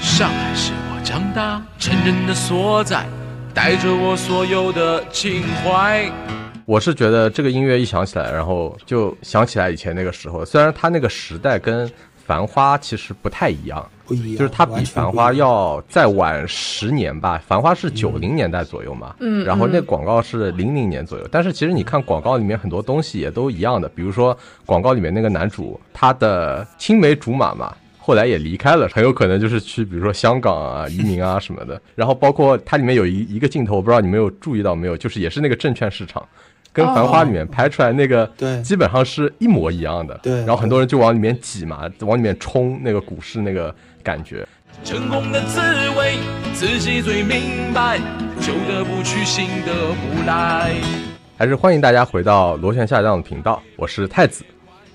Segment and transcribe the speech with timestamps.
[0.00, 3.06] 上海是我长大成人的所在，
[3.54, 6.10] 带着我所有的情怀。
[6.66, 10.44] 我是觉得这个音乐一响起来，然后就想起来以前那个时候。
[10.44, 11.88] 虽然它那个时代跟
[12.26, 21.28] 《繁花》其实不太一样，不一样，就是它比《繁花》要再晚十年吧，《繁花》是九零年代左右嘛，嗯然后那广告是零零年左右。
[21.30, 27.72] 但是其实你看广告里面很多东西也都一样的，比如说广告里面那个男主他的青梅竹马嘛。
[28.02, 31.80] 后来也离开了，很有可能就是去，比如说香港啊、 移民啊什么的。
[31.94, 36.26] 然后包括它里面有一一个镜头，我不知道你们有注意到没有，就是也是那个证券市场，
[36.72, 40.18] 跟《繁花》里面拍出来那个对基本上是一模一样的。
[40.22, 43.72] 对然后很多人就往里面挤嘛，往里面冲那个股市那个
[44.02, 44.46] 感觉。
[44.82, 45.60] 成功的滋
[45.98, 46.18] 味
[46.54, 47.98] 自己最明白，
[48.40, 50.74] 旧的不去，新的不来。
[51.36, 54.44] 还是欢迎大家回到螺旋下降的频道，我是太子。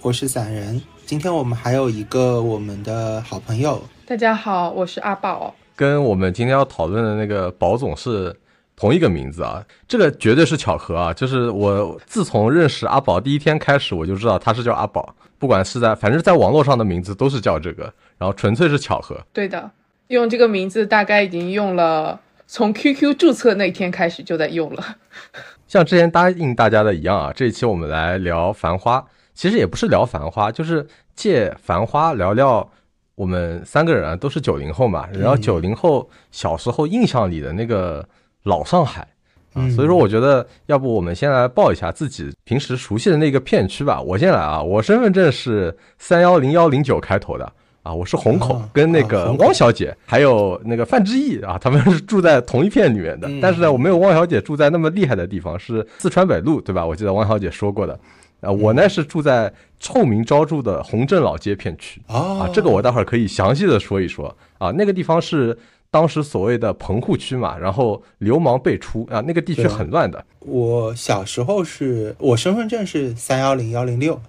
[0.01, 0.81] 我是散人。
[1.05, 5.53] 今天我们还有一个我们的好朋友，大家好，我是阿宝。
[5.75, 8.35] 跟我们今天要讨论的那个宝总是
[8.75, 11.13] 同一个名字啊，这个绝对是巧合啊！
[11.13, 19.19] 就是我自从认识阿宝第一天开始，我就知道他是叫阿宝，不管是在反正在网络上的名字都是叫这个，然后纯粹是巧合。
[19.33, 19.71] 对的，
[20.07, 24.97] 用这个名字大概已经用了，从 QQ 注册那天开始就在用了。
[25.67, 28.99] 像之前答应大家的一样啊，这一期我们来聊《繁花》，
[29.33, 30.85] 其实也不是聊《繁花》，就是
[31.15, 32.69] 借《繁花》聊聊
[33.15, 38.07] 我们三个人啊都是九零后嘛，然后九零后小时候印象里的那个
[38.43, 39.01] 老上海。
[39.53, 44.01] 啊，嗯所以说我觉得，要不我们先来报一下自己平时熟悉的那个片区吧。
[44.01, 47.53] 我先来啊，我身份证是三幺零幺零九开头的
[47.85, 53.27] 啊，我是虹口啊，跟那个汪小姐还有那个范志毅啊，他们是住在同一片里面的。
[53.27, 56.83] 嗯但是呢，我没有汪小姐住在那么厉害的地方，是四川北路，对吧？
[56.83, 57.97] 我记得汪小姐说过的。
[58.41, 64.71] 啊，我呢是住在臭名昭著的洪镇老街片区哦啊，这个我待会儿可以详细的说一说啊。
[64.71, 65.55] 那个地方是
[65.91, 70.25] 当时所谓的棚户区嘛，然后流氓辈出啊，那个地区很乱的。
[70.39, 74.19] 我小时候是我身份证是三幺零幺零六，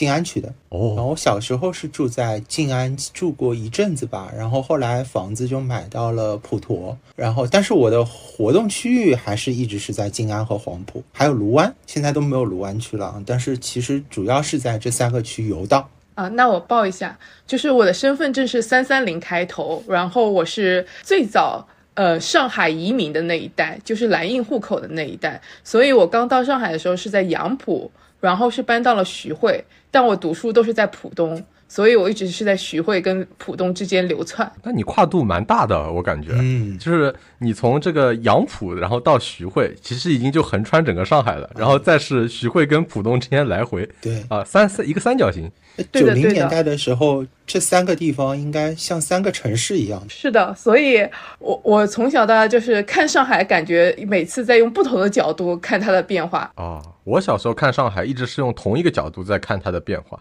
[0.00, 0.50] 静安区的。
[0.70, 15.86] 然后哦，我小时候是住在静安住过一阵子吧，然后后来房子就买到了普陀，然后但是我的活动区域还是一直是在静安和黄埔，还有卢湾，现在都没有卢湾区了啊，但是其实主要是在这三个区游荡。
[16.14, 34.50] 啊，那我报一下，就是我的身份证是三三零开头，然后我是最早呃上海移民的那一代，就是蓝印户口的那一代，所以我刚到上海的时候是在杨浦，然后是搬到了徐汇，但我读书都是在浦东，所以我一直是在徐汇跟浦东之间流窜。
[34.62, 36.30] 那你跨度蛮大的，我感觉。
[36.34, 45.50] 嗯，就是你从这个杨浦，然后到徐汇，其实已经就横穿整个上海了，然后再是徐汇跟浦东之间来回对，啊，三三一个三角形。
[45.90, 50.00] 对九零年代的时候，这三个地方应该像三个城市一样。
[50.08, 51.04] 是的，所以
[51.40, 56.48] 我我从小到大就是看上海，感觉每次在用不同的角度看它的变化。
[56.54, 60.16] 哦，我小时候看上海一直是用同一个角度在看它的变化，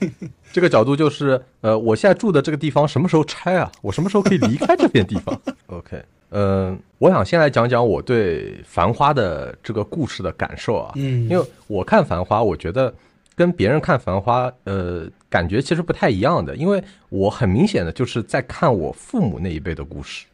[0.50, 3.70] 这个角度就是，呃，我现在住的这个地方什么时候拆啊？
[3.82, 5.38] 我什么时候可以离开这片地方？
[5.68, 12.92] OK，嗯、我想先来讲讲我对《繁花》的这个故事的感受啊，嗯，因为我看《繁花》，我觉得
[13.34, 20.26] 跟别人看《繁花》，呃，感觉其实不太一样的，因为我很明显的就是在看我父母那一辈的故事，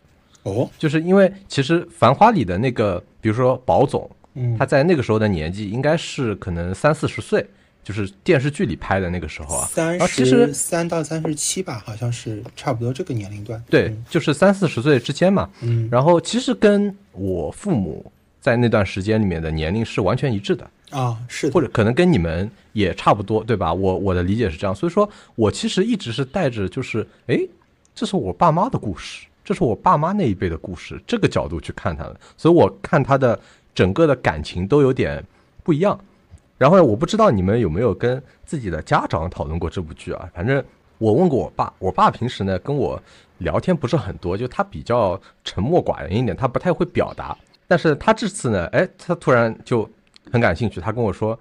[0.45, 7.47] 哦，就是因为其实《繁花》里的那个，比如说宝总，嗯，他在那个时候的年纪应该是可能三四十岁，
[7.85, 9.67] 就是电视剧里拍的那个时候啊。
[9.67, 13.63] 三十三到三十七吧，好像是差不多这个年龄段。
[13.69, 15.51] 对，就是三四十岁之间嘛。
[15.61, 23.73] 嗯，然后其实跟我父母在那段时间里面的年龄是完全一致的，啊，是，或者可能跟你们也差不多，对吧？
[23.73, 27.39] 我我的理解是这样，所以说我其实一直是带着就是，哎，
[27.95, 33.39] 这是我爸妈的故事，这是我爸妈那一辈的故事，这个角度去看他的，所以我看他的
[33.75, 35.23] 整个的感情都有点
[35.63, 35.99] 不一样。
[36.59, 40.31] 然后，我不知道你们有没有跟自己的家长讨论过这部剧啊？
[40.35, 40.65] 反正
[40.97, 42.99] 我问过我爸，我爸平时呢跟我
[43.39, 47.37] 聊天不是很多，就他比较沉默寡言一点，他不太会表达。
[47.69, 49.87] 但是他这次呢，哎，他突然就
[50.31, 51.39] 很感兴趣，他跟我说，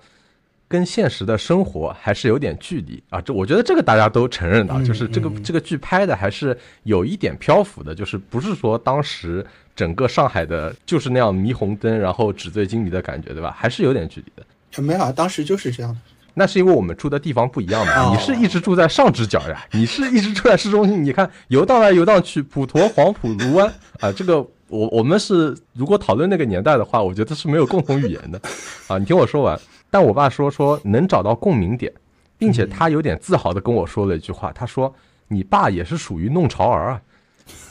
[0.68, 3.22] 跟现实的生活还是有点距离啊。
[3.22, 9.46] 这我觉得这个大家都承认的就是这个嗯这个剧拍的还是有一点漂浮的，就是不是说当时
[9.76, 13.54] 整个上海的就是那样霓虹灯，然后纸醉金迷的感觉，对吧？
[13.58, 14.82] 还是有点距离的。
[14.82, 16.00] 没有啊，当时就是这样的。
[16.38, 21.02] 那是因为我们住的地方不一样嘛，哦你是一直住在上直角呀，你是一直住在市中心。
[21.02, 28.40] 你看游荡来游荡去，普陀、黄浦、卢湾啊，这个我我们是如果讨论那个年代的话，我觉得是没有共同语言的。
[28.88, 28.98] 啊。
[28.98, 29.60] 你听我说完，
[29.90, 31.92] 但我爸说说能找到共鸣点，
[32.38, 34.94] 并且他有点自豪的跟我说了一句话，他说
[35.28, 37.02] ：“你爸也是属于弄潮儿啊，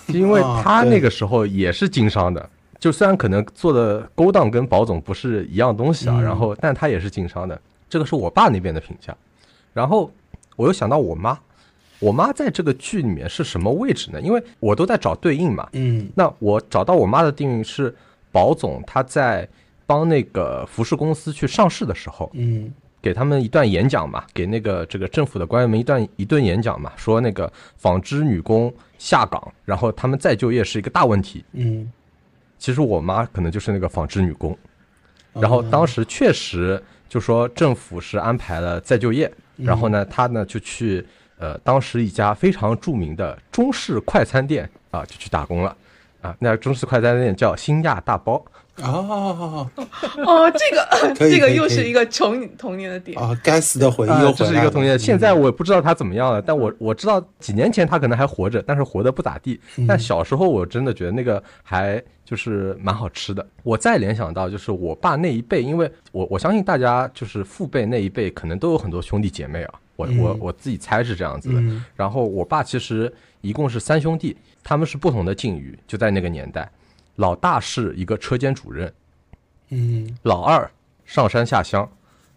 [0.06, 2.48] 因为 他那个时候也是经商的，
[2.78, 9.16] 就虽然可能做的勾当跟宝总不是一样东西啊，然后但他也是经商的，这个是我爸那边的评价。
[9.72, 10.10] 然后
[10.56, 11.38] 我又想到我妈，
[12.04, 14.20] 我妈在这个剧里面是什么位置呢？
[14.20, 16.08] 因为我都在找对应嘛，嗯。
[16.14, 17.94] 那我找到我妈的定义是，
[18.30, 19.48] 宝总他在
[19.86, 22.72] 帮那个服饰公司去上市的时候，嗯。
[23.00, 31.44] 给他们一段演讲嘛，给那个这个政府的官员们一段一顿演讲嘛，说那个纺织女工下岗，然后他们再就业是一个大问题。
[31.52, 31.90] 嗯，
[32.58, 34.56] 其实我妈可能就是那个纺织女工，
[35.34, 41.04] 然后当时确实就说政府是安排了再就业，然后呢，她呢就去
[41.38, 45.76] 呃当时一家非常著名的中式快餐店啊就去打工了。
[46.22, 48.42] 啊，那中式快餐店叫新亚大包，
[48.82, 49.70] 哦
[50.26, 53.18] 哦， 这个可以这个可以可以又是一个童童年的点。
[53.18, 54.34] 啊，该死的回忆啊又回来了。
[54.36, 54.98] 这是一个童年。
[54.98, 59.60] 现嗯在我也不知道他怎么样了，但我我知道几年前他可能还活着，但是活得不咋地。
[59.76, 63.46] 嗯但小时候我真的觉得那个还就是蛮好吃的。
[63.62, 71.60] 我再联想到就是我爸那一辈，因为我我相信大家就是父辈那一辈可能都有很多兄弟姐妹啊，我我嗯我自己猜是这样子的。
[71.60, 76.68] 嗯然后我爸其实一共是三兄弟，他们是不同的境遇，就在那个年代，
[77.16, 78.92] 老大是一个车间主任，
[79.70, 80.16] 嗯。
[80.22, 80.70] 老二
[81.04, 81.88] 上山下乡，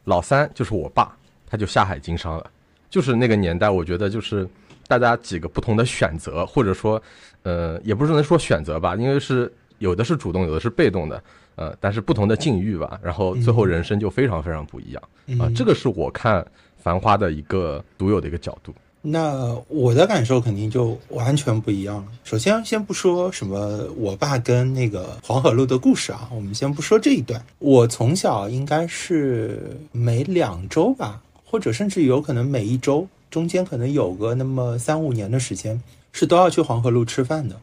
[0.06, 2.52] 老三就是我爸，他就下海经商了。
[2.90, 4.48] 就是那个年代，我觉得就是
[4.88, 7.02] 大家几个不同的选择，或者说，
[7.44, 11.24] 呃，也不是能说选择吧，因为是有的是主动，有的是被动的，
[11.56, 15.04] 呃，但是不同的境遇吧，然后最后人生就非常非常不一样。
[15.40, 15.54] 啊、嗯。
[15.54, 16.42] 这个是我看
[16.78, 18.74] 《繁花》的一个独有的一个角度。
[19.02, 22.06] 那我的感受肯定就完全不一样了。
[22.24, 27.42] 首先，先不说什么我爸跟那个黄河路的故事啊，我们先不说这一段。
[27.60, 37.56] 我从小应该是每两周吧，或者甚至有可能每一周中间可能有个那么三五年的时间，是都要去黄河路吃饭的，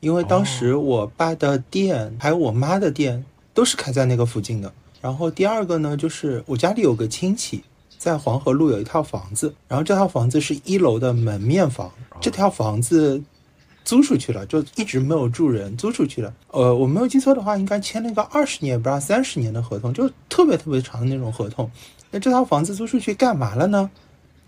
[0.00, 3.24] 因为当时我爸的店还有我妈的店
[3.54, 4.72] 都是开在那个附近的。
[5.00, 7.62] 然后第二个呢，就是我家里有个亲戚，
[8.02, 11.88] 在黄河路有一套房子，然后这套房子是一楼的门面房，
[12.20, 13.22] 这套房子
[13.84, 16.34] 租出去了，就一直没有住人，租出去了。
[16.48, 21.70] 呃，我没有记错的话，应该签了一个二十年，不知道三十年的合同，就是特别特别长的那种合同。
[22.10, 23.88] 那这套房子租出去干嘛了呢？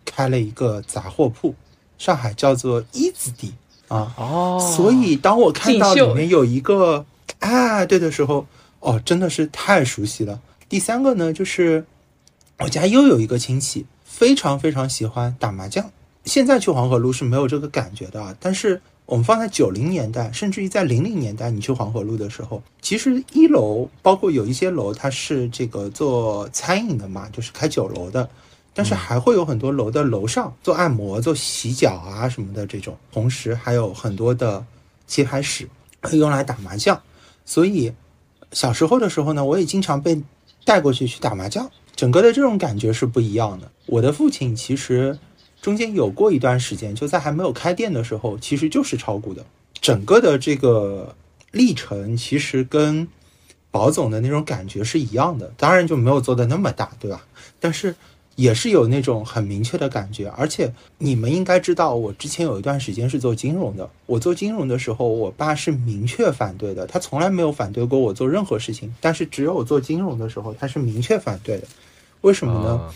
[0.04, 1.54] 开了一个杂货铺，
[1.96, 3.54] 上海叫做一字地
[3.86, 4.12] 啊。
[4.18, 7.06] 哦所以当我看到里面有一个
[7.38, 8.44] 啊对的时候，
[8.80, 10.40] 哦，真的是太熟悉了。
[10.68, 11.86] 第三个呢，就是
[12.58, 15.90] 我家又有一个亲戚，非常非常喜欢打麻将。
[16.24, 28.30] 现在去黄河路是没有这个感觉的啊，但是我们放在九零年代，甚至于在零零年代，你去黄河路的时候，其实一楼包括有一些楼，它是这个做餐饮的嘛，就是开酒楼的，
[28.72, 34.64] 但是还会有很多楼的楼上做按摩、做洗脚啊什么的这种，同时还有很多的
[35.06, 35.68] 棋牌室
[36.12, 37.02] 用来打麻将，
[37.44, 37.92] 所以
[38.52, 40.22] 小时候的时候呢，我也经常被
[40.64, 43.70] 带过去去打麻将，整个的这种感觉是不一样的。
[43.86, 45.18] 我的父亲其实
[45.60, 49.44] 中间有过一段时间，就在还没有开店的时候，其实就是炒股的，
[49.80, 51.14] 整个的这个
[51.52, 53.08] 历程其实跟
[53.70, 57.26] 宝总的那种感觉是一样的，当然就没有做的那么大，对吧？
[57.58, 57.94] 但是
[58.36, 63.88] 也是有那种很明确的感觉，而且你们应该知道，我之前有一段时间是做金融的。
[64.06, 68.94] 我做金融的时候，我爸是明确反对的，他从来没有反对过我做任何事情。
[69.00, 71.66] 但是只有我做金融的时候，他是明确反对的。
[72.22, 72.70] 为什么呢？
[72.70, 72.94] 啊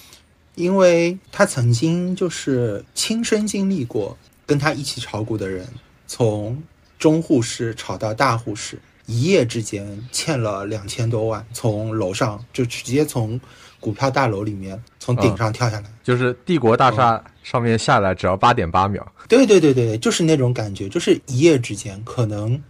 [0.55, 5.65] 因为他曾经就是亲身经历过跟他一起炒股的人，
[6.09, 6.61] 从
[6.99, 8.77] 中户市炒到大户市，
[9.07, 13.41] 一夜之间欠了两千多万，从楼上就直接从
[13.81, 15.91] 股票大楼里面从顶上跳下来。
[16.03, 22.61] 就是帝国大厦上面下来只要八点八秒，对对对对，就是那种感觉，就是一夜之间，可能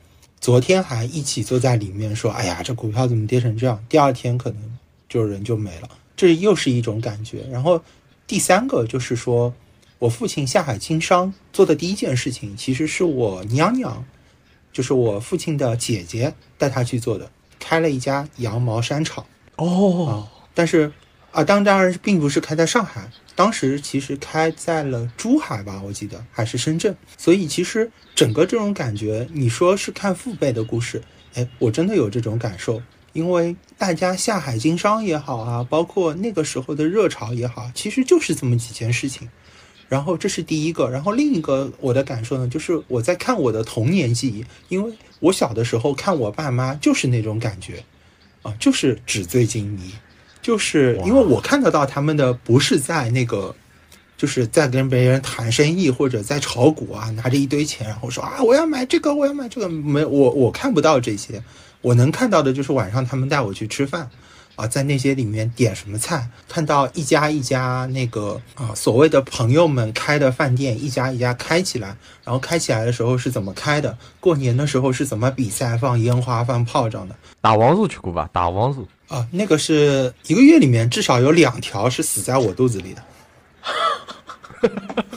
[0.41, 7.45] 昨天还一起坐在里面说：“哎呀，这股票怎么跌成这样？”第二天可能就人就没了，这又是一种感觉。
[7.51, 7.81] 然后
[8.27, 9.53] 第三个就是说，
[9.99, 14.05] 我父亲下海经商做的第一件事情，其实是我娘娘，
[14.73, 19.25] 就是我父亲的姐姐带他去做的，开了一家羊毛衫厂。
[19.57, 20.91] 哦，但是
[21.31, 26.97] 啊，当当然并不是开在上海，当时其实开在了珠海吧，我记得还是深圳。
[27.17, 31.01] 所以其实整个这种感觉，你说是看父辈的故事，
[31.35, 39.29] 哎，我真的有这种感受，因为大家下海经商也好啊，包括那个时候的热潮也好，其实就是这么几件事情。
[39.89, 47.85] 然后这是第一个，然后另一个我的感受呢，就是我在看我的童年记忆，因为我小的时候看我爸妈就是那种感觉，
[48.43, 49.93] 啊，就是纸醉金迷，
[50.49, 53.55] 就是因为我看得到他们的不是在那个
[54.17, 61.43] 就是在跟别人谈生意或者在炒股啊，拿着一堆钱，然后说啊我要买这个，我要买这个，没我我看不到这些，
[61.83, 64.09] 我能看到的就是晚上他们带我去吃饭。
[64.57, 73.97] 啊，在那些里面点什么菜，看到一家一家那个啊所谓的朋友们开的饭店，一家一家开起来，然后开起来的时候是怎么开的？
[74.19, 77.15] 过年的时候是怎么比赛放烟花放炮仗的？
[77.41, 78.29] 打王族去过吧？
[78.33, 83.03] 打王族啊，那个是一个月里面至少有两条是死在我肚子里的。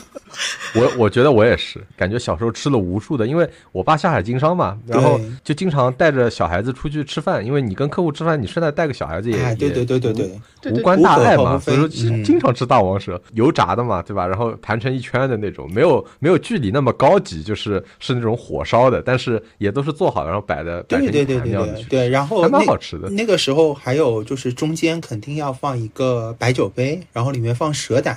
[0.74, 14.26] 我我觉得我也是，感觉小时候吃了无数的，因为我爸下海经商嘛，然后就经常带着小孩子出去吃饭，因为你跟客户吃饭，你顺带带个小孩子也，对对对对对，无关大碍嘛，所以说经常吃大王蛇，油炸的嘛，对吧？
[14.26, 23.10] 然后盘成一圈的那种，没有没有距离那么高级，就是是那种火烧的，但是也都是做好然后摆的，对对对对对对，然后还蛮好吃的。
[23.10, 28.16] 那个时候还有就是中间肯定要放一个白酒杯，然后里面放蛇胆。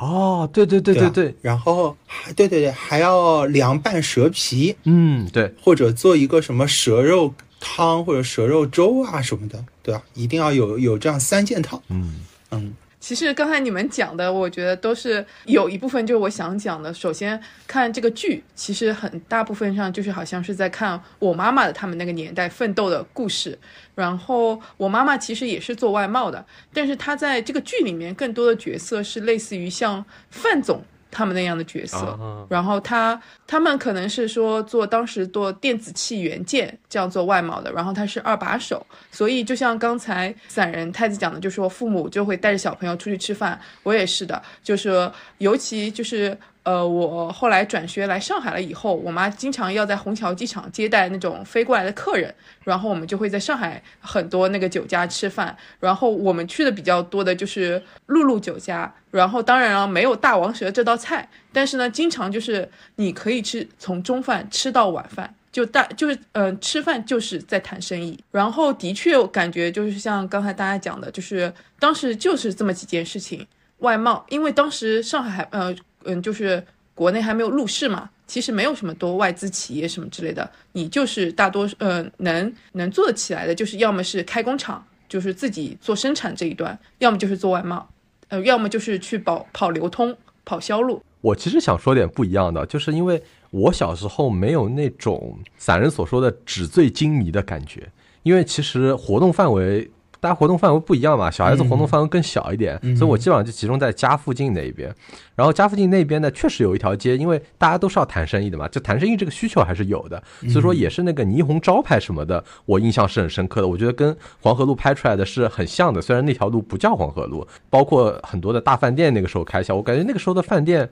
[0.00, 10.02] 哦，对对对对对，然后还对对对，还要凉拌蛇皮，嗯，对，或者做一个什么蛇肉汤或者蛇肉粥啊什么的，对吧？
[10.14, 12.20] 一定要有有这样三件套，嗯。
[12.50, 12.74] 嗯。
[13.00, 16.92] 其实刚才你们讲的，我觉得都是有一部分就是我想讲的。
[16.92, 23.58] 首先看这个剧，其实很大部分上就是好像是在看我妈妈的他们那个年代奋斗的故事。
[23.94, 30.84] 然后我妈妈其实也是做外贸的，但是她在这个剧里面更多的角色是类似于像范总。
[31.10, 46.36] 他们那样的角色，然后他他们可能是说做当时做电子器元件这样做外贸的，然后他是二把手，所以就像刚才散人太子讲的，就说父母就会带着小朋友出去吃饭，我也是的，就是尤其就是。
[46.62, 52.32] 呃，我后来转学来上海了以后，我妈经常要在虹桥机场接待那种飞过来的客人，
[52.64, 73.46] 然后我们就会在上海很多那个酒家吃饭，然后我们去的比较多的就是露露酒家，然后当然了没有大王蛇这道菜，但是呢，经常就是你可以吃从中饭吃到晚饭，就大就是嗯吃饭就是在谈生意，然后的确感觉就是像刚才大家讲的，就是当时就是这么几件事情，
[73.78, 75.74] 外贸，因为当时上海还呃。
[76.04, 76.62] 嗯，就是
[76.94, 87.88] 国内还没有入市嘛，其实没有什么多外资企业什么之类的，你就是大多呃能能做得起来的，就是要么是开工厂，就是自己做生产这一段，要么就是做外贸，
[88.28, 91.02] 呃，要么就是去跑跑流通、跑销路。
[91.20, 97.88] 我其实想说点不一样的，就是因为我小时候没有那种散人所说的纸醉金迷的感觉，
[98.22, 99.90] 因为其实活动范围。
[100.20, 104.94] 大家活动范围不一样嘛，小孩子活动范围更小一点，所以我基本上就集中在家附近那一边。
[105.34, 113.66] 然后家附近那边呢，确实有一条街，因为大家都是要谈生意的嘛，就谈生意这个需求还是有的，所以说也是那个霓虹招牌什么的，我印象是很深刻的。
[113.66, 120.88] 我觉得跟黄河路拍出来的是很像的，虽然那条路不叫黄河路，包括很多的大饭店那个时候开销，我感觉那个时候的饭店。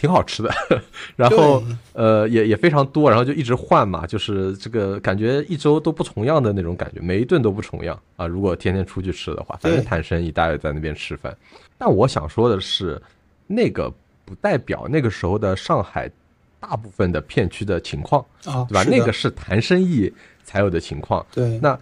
[0.00, 0.50] 挺好吃的，
[1.14, 8.26] 然后呃也也非常多，然后就一直换嘛，就是这个感觉一周都不重样的那种感觉，每一顿都不重样啊。
[8.26, 11.36] 如果天天出去吃的话，反正谈生意，大家在那边吃饭。
[11.76, 12.98] 但我想说的是，
[13.46, 13.92] 那个
[14.24, 16.10] 不代表那个时候的上海
[16.58, 18.84] 大部分的片区的情况啊，对吧？
[18.84, 20.10] 那个是谈生意
[20.42, 21.24] 才有的情况。
[21.30, 21.78] 对，那。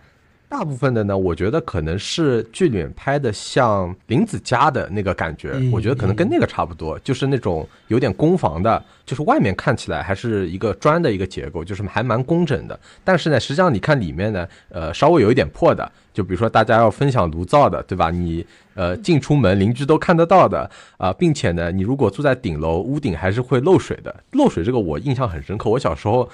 [0.49, 12.79] 大部分的呢，我觉得可能是剧里面拍的像林子家的那个感觉，我觉得可能跟那个差不多，就是那种有点攻防的，就是外面看起来还是一个砖的一个结构，就是还蛮工整的。
[13.05, 18.11] 但是呢，实际上你看里面呢，呃，稍微有一点破的，就比如说大家要分享炉灶的，对吧？
[18.11, 24.15] 你呃进出门邻居都看得到的啊，并且呢，你如果住在顶楼，屋顶还是会漏水的。
[24.33, 26.27] 漏水这个我印象很深刻，我小时候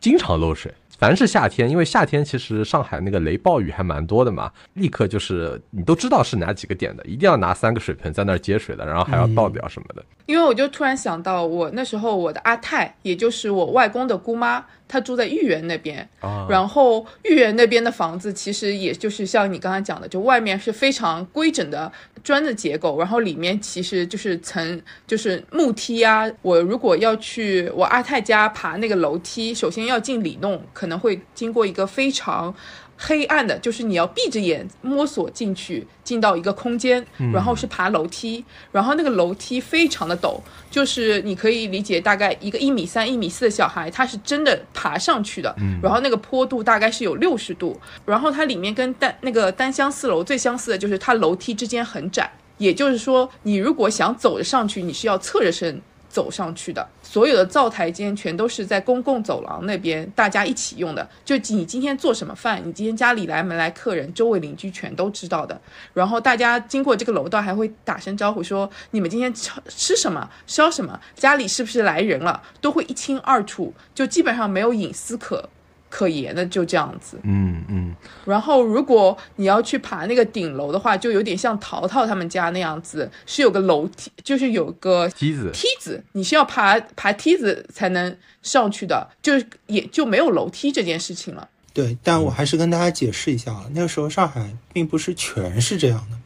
[0.00, 0.74] 经常漏水。
[0.98, 10.04] 凡是夏天，因为夏天其实上海那个雷暴雨还蛮多的嘛，立刻就是你都知道是哪几个点的，一定要拿三个水盆在那儿接水的，然后还要倒掉什么的。
[10.26, 16.06] 因为我就突然想到，我那时候我的阿泰，也就是我外公的姑妈，她住在豫园那边，
[16.50, 21.90] 然后豫园那边的房子其实也就是像你刚才讲的，就外面是非常规整的
[22.22, 26.30] 砖的结构，然后里面其实就是层就是木梯啊。
[26.42, 32.54] 我如果要去我阿泰家爬那个楼梯，首先要进里弄，可能会经过一个非常。
[32.96, 40.38] 黑暗的，就是你要闭着眼摸索进去，进到一个空间，然后是爬楼梯，然后那个楼梯非常的陡，
[40.70, 55.80] 就是你可以理解大概一个一米三、一米四的小孩，他是真的爬上去的，然后那个坡度大概是有六十度，然后它里面跟单那个单相四楼最相似的就是它楼梯之间很窄，也就是说你如果想走着上去，你是要侧着身。
[56.12, 61.08] 走上去的，所有的灶台间全都是在公共走廊那边大家一起用的。
[61.24, 65.58] 就你今天做什么饭，你今天家里来没来客人，周围邻居全都知道的。
[65.94, 75.48] 然后大家经过这个楼道还会打声招呼，说你们今天吃吃什么，烧什么，家里是不是来人了，都会一清二楚，就基本上没有隐私可
[75.92, 77.18] 可言的，就这样子。
[77.22, 77.94] 嗯嗯，
[78.24, 89.34] 然后，如果你要去爬那个顶楼的话，就有点像淘淘他们家那样子，是有个楼梯，就是有个梯子梯子，你是要爬爬梯子才能上去的，就
[89.66, 91.46] 也就没有楼梯这件事情了。
[91.74, 96.16] 对，但我还是跟大家解释一下啊，那个时候上海并不是全是这样的，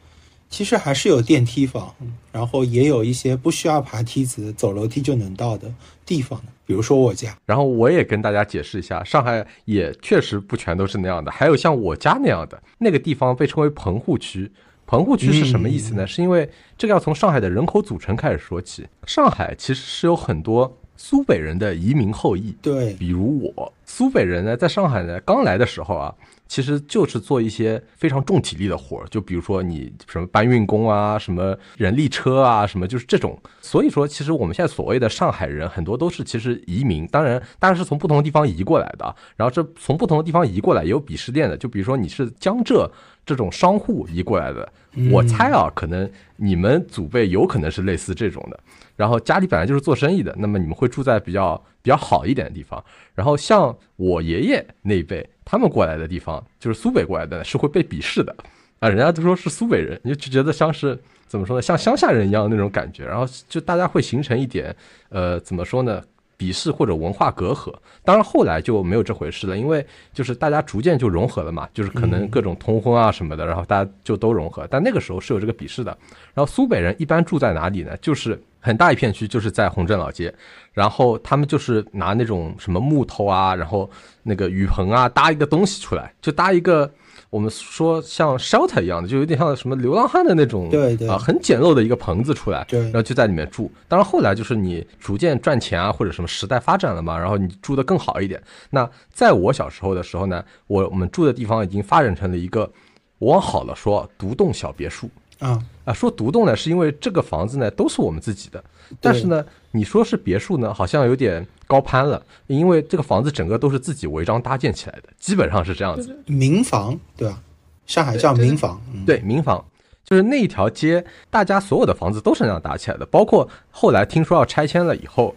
[0.49, 1.93] 其实还是有电梯房，
[2.31, 5.73] 然后也有一些不需要爬梯子、走楼梯就能到的
[6.05, 7.35] 地方的，比如说我家。
[7.45, 14.51] 然后我也跟大家解释一下，上海也确实不全都是那样的，还有像我家那样的那个地方被称为棚户区。
[14.85, 16.05] 棚户区是什么意思呢？
[16.05, 18.85] 是因为这个要从上海的人口组成开始说起。
[19.05, 26.13] 上海其实是有很多苏北人的移民后裔，对，比如我，苏北人呢，在上海呢刚来的时候啊，
[26.47, 33.39] 其实就是做一些非常重体力的活儿，就比如说你什么搬运工啊，什么人力车啊，什么就是这种。
[33.61, 39.15] 所以说，其实我们现在所谓的上海人，很多都是其实移民，当然当然是从不同的地方移过来的啊。
[39.35, 42.89] 然后这从不同的地方移过来也有鄙视链的，就比如说你是江浙
[43.25, 44.71] 这种商户移过来的，
[45.11, 48.59] 我猜啊，可能你们祖辈有可能是类似这种的。
[48.97, 52.83] 然后家里本来就是做生意的，那么你们会住在比较比较好一点的地方。
[53.15, 58.35] 然后像我爷爷那一辈，他们过来的地方就是苏北过来的，是会被鄙视的
[58.79, 63.05] 啊，人家都说是苏北人，你就觉得像是怎么说呢，像乡下人一样那种感觉。
[63.05, 64.75] 然后就大家会形成一点
[65.09, 66.03] 呃，怎么说呢？
[66.37, 74.67] 鄙视或者文化隔阂，当然后来就没有这回事了，因为就是大家逐渐就融合了嘛，就是可能各种通婚啊什么的，然后大家就都融合。
[74.69, 75.97] 但那个时候是有这个鄙视的。
[76.33, 77.97] 然后苏北人一般住在哪里呢？
[77.97, 80.33] 就是很大一片区，就是在洪镇老街，
[80.73, 83.89] 然后他们就是拿那种什么木头啊，然后
[84.21, 86.91] 那个雨棚啊，搭一个东西出来，就搭一个。
[87.29, 93.69] 我们说像 shelter 一样的，就有点像什么流浪汉的那种，对对啊，很简陋的一个棚子出来，对然后就在里面住。
[93.87, 98.41] 当然后来就是你逐渐赚钱啊，或者什么时代发展了嘛，然后你住的更好一点。
[98.69, 102.71] 那在我小时候的时候呢，我我们住的地方已经发展成了一个，
[103.19, 108.63] 往好了说独栋小别墅啊，啊，说独栋呢是因为这个房子呢都是我们自己的，
[108.99, 116.17] 但是呢你说是别墅呢，好像有点高攀了，因为这个房子整个都是自己违章搭建起来的，基本上是这样子。
[116.25, 117.39] 民房对吧？
[117.85, 119.63] 上海叫民房，嗯对，民房
[120.03, 125.35] 就是那一条街，大家所有的房子都是那样搭起来的，包括后来听说要拆迁了以后，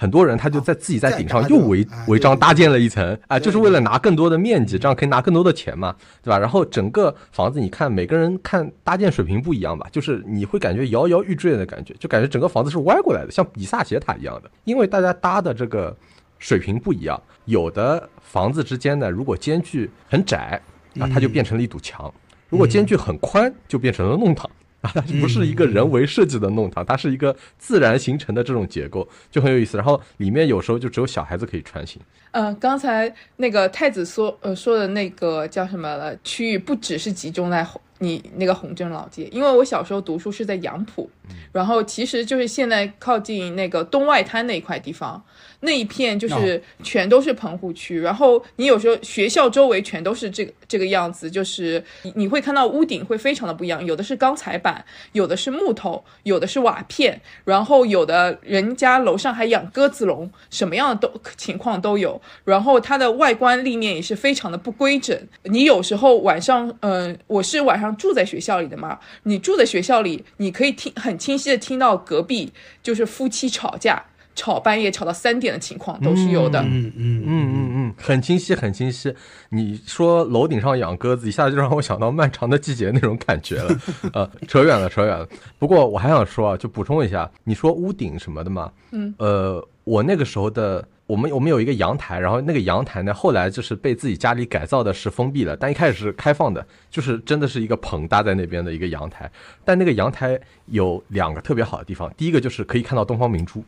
[0.00, 6.38] 很多人他就在自己在顶上又违违章搭建了一层啊，就是为了拿更多的面积，这样可以拿更多的钱嘛，对吧？
[6.38, 15.96] 然后整个房子你看每个人看搭建水平不一样吧，就是你会感觉摇摇欲坠的感觉，就感觉整个房子是歪过来的，像比萨斜塔一样的，因为大家搭的这个
[16.38, 20.62] 水平不一样，有的房子之间呢，如果间距很窄
[21.00, 22.12] 啊，它就变成了一堵墙。
[22.48, 24.48] 如果间距很宽，就变成了弄堂
[24.80, 29.76] 啊，它不是一个人为设计的弄堂，它是一个自然形成的这种结构，就很有意思。
[29.76, 36.16] 然后里面有时候就只有小孩子可以穿行，嗯，刚才那个太子说呃说的那个叫什么了？
[36.22, 41.10] 区域不只是集中在红你那个红镇老街，因为我小时候读书是在杨浦，
[41.50, 45.20] 然后其实就是现在靠近那个东外滩那一块地方，
[45.60, 62.20] 那一片就是全都是棚户区，然后你有时候学校周围全都是这个这个样子，就是你你会看到屋顶会非常的不一样，有的是钢材板，有的是木头，有的是瓦片，然后有的人家楼上还养鸽子笼，什么样的都情况都有。
[62.44, 65.18] 然后它的外观立面也是非常的不规整。
[65.42, 74.04] 你有时候晚上，嗯、我是晚上住在学校里的嘛，你住在学校里，你可以听很清晰的听到隔壁就是夫妻吵架，
[74.38, 76.60] 吵半夜吵到三点的情况都是有的。
[76.62, 79.12] 嗯嗯嗯嗯嗯，很清晰，很清晰。
[79.48, 83.76] 你说楼顶上养鸽子，一下子就让我想到漫长的季节那种感觉了。
[84.14, 85.28] 呃，扯远了，扯远了。
[85.58, 90.86] 不过我还想说啊，就补充一下，你说屋顶什么的嘛，嗯，呃，我那个时候的。
[91.08, 99.30] 我们我们有一个阳台，然后那个阳台呢，后来就是被自己家里改造的是封闭了，但一开始是开放的，就是真的是一个棚搭在那边的一个阳台。
[99.64, 103.64] 但那个阳台有两个特别好的地方，第一个就是可以看到东方明珠。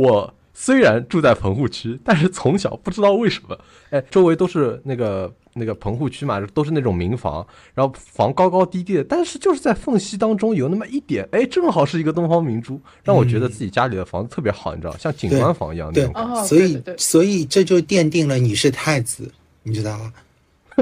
[0.00, 3.58] 我虽然住在棚户区，但是从小不知道为什么，
[3.90, 16.40] 哎，周围都是那个那个棚户区嘛，都是那种民房，然后房高高低低的，但是就是在缝隙当中有那么一点，哎，正好是一个东方明珠，让我觉得自己家里的房子特别好，你知道，像景观房一样那对种感觉。
[16.40, 19.30] 哦，所以所以这就奠定了你是太子，
[19.62, 20.12] 你知道吗？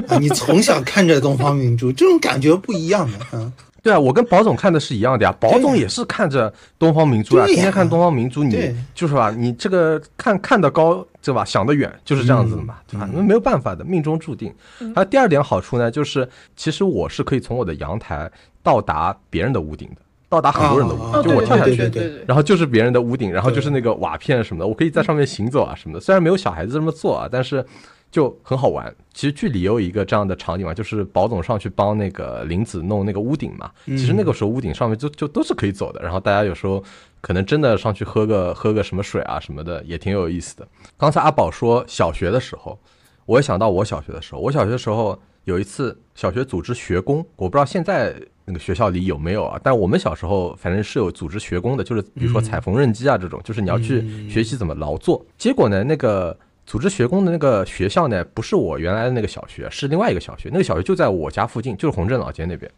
[0.07, 5.35] 啊，你从小看着东方明珠， 这种感觉不一样的，嗯，对啊，我跟宝总看的是一样的呀。
[5.39, 9.33] 宝总也是看着东方明珠呀，对呀天天看东方明珠，你就是吧？
[9.35, 11.43] 你这个看看得高，对吧？
[11.45, 13.09] 想得远，就是这样子的嘛，对吧？
[13.13, 14.53] 那没有办法的，命中注定。
[14.95, 18.29] 还有第二点好处呢，就是其实我是可以从我的阳台
[18.61, 25.99] 到达别人的屋顶的，到达很多人的屋哦顶，哦，就我跳下去，对对对对对，然后就是别人的屋顶，然后就是那个瓦片什么的，我可以在上面行走啊什么的。
[25.99, 27.65] 虽然没有小孩子这么做啊，但是
[28.11, 28.93] 就很好玩。
[29.13, 33.69] 其实剧里也有一个这样的场景嘛，就是宝总上去帮那个林子弄那个屋顶嘛。
[33.85, 36.83] 其实那个时候屋顶上面就就都是可以走的，然后大家有时候
[37.21, 40.67] 可能真的上去喝个喝个什么水啊什么的，也挺有意思的。
[40.97, 42.79] 刚才阿宝说小学的时候，
[43.25, 55.23] 我也想到我小学的时候，我小学的时候有一次小学组织学工，我不知道现在那个学校里有没有啊，但我们小时候反正是有组织学工的，就是比如说踩缝纫机啊这种，就是你要去学习怎么劳作。
[55.37, 56.35] 结果呢，那个
[56.69, 62.71] 组织学工的那个学校呢，不是我原来的那个小学，是另外一个小学，那个小学就在我家附近，就是洪镇老街那边。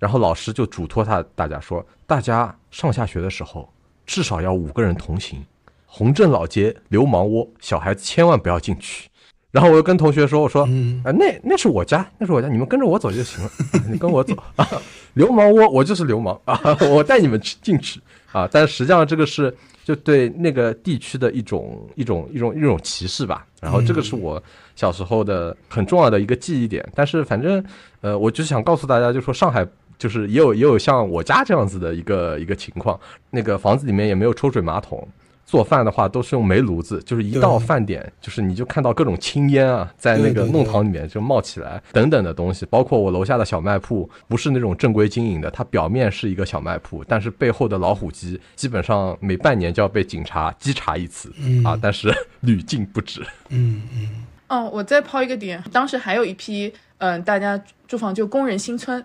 [0.00, 3.72] 然后老师就嘱托他大家说，大家上下学的时候
[4.04, 5.40] 至少要五个人同行。
[5.86, 9.08] 洪镇老街流氓窝，小孩子千万不要进去。
[9.52, 13.50] 然后我就跟同学说：“我说，嗯啊，那那是我家，那是我家，你们跟着我走就行了，
[13.88, 14.66] 你跟我走啊。
[15.14, 16.58] 流氓窝，我就是流氓啊，
[16.90, 18.00] 我带你们去进去
[18.32, 18.48] 啊。
[18.50, 23.46] 但实际上这个是就对那个地区的一种一种一种一种歧视吧。
[23.60, 24.42] 然后这个是我
[24.74, 26.84] 小时候的很重要的一个记忆点。
[26.94, 27.62] 但是反正
[28.00, 29.64] 呃，我就想告诉大家，就说上海。
[29.98, 32.98] 就是也有也有像我家这样子的一个一个情况，
[33.30, 35.06] 那个房子里面也没有抽水马桶，
[35.52, 42.64] 做饭的话都是用煤炉子，就是一到饭点，就是你就看到各种青烟啊，在那个弄堂里面就冒起来，等等的东西。
[42.70, 52.10] 包括我楼下的小卖铺，不是那种正规经营的，它表面是一个小卖铺，但是背后的老虎机基本上每半年就要被警察稽查一次嗯啊，但是
[52.40, 53.20] 屡禁不止。
[53.50, 54.08] 嗯嗯
[54.48, 59.04] 哦，我再抛一个点，当时还有一批嗯、大家住房就工人新村。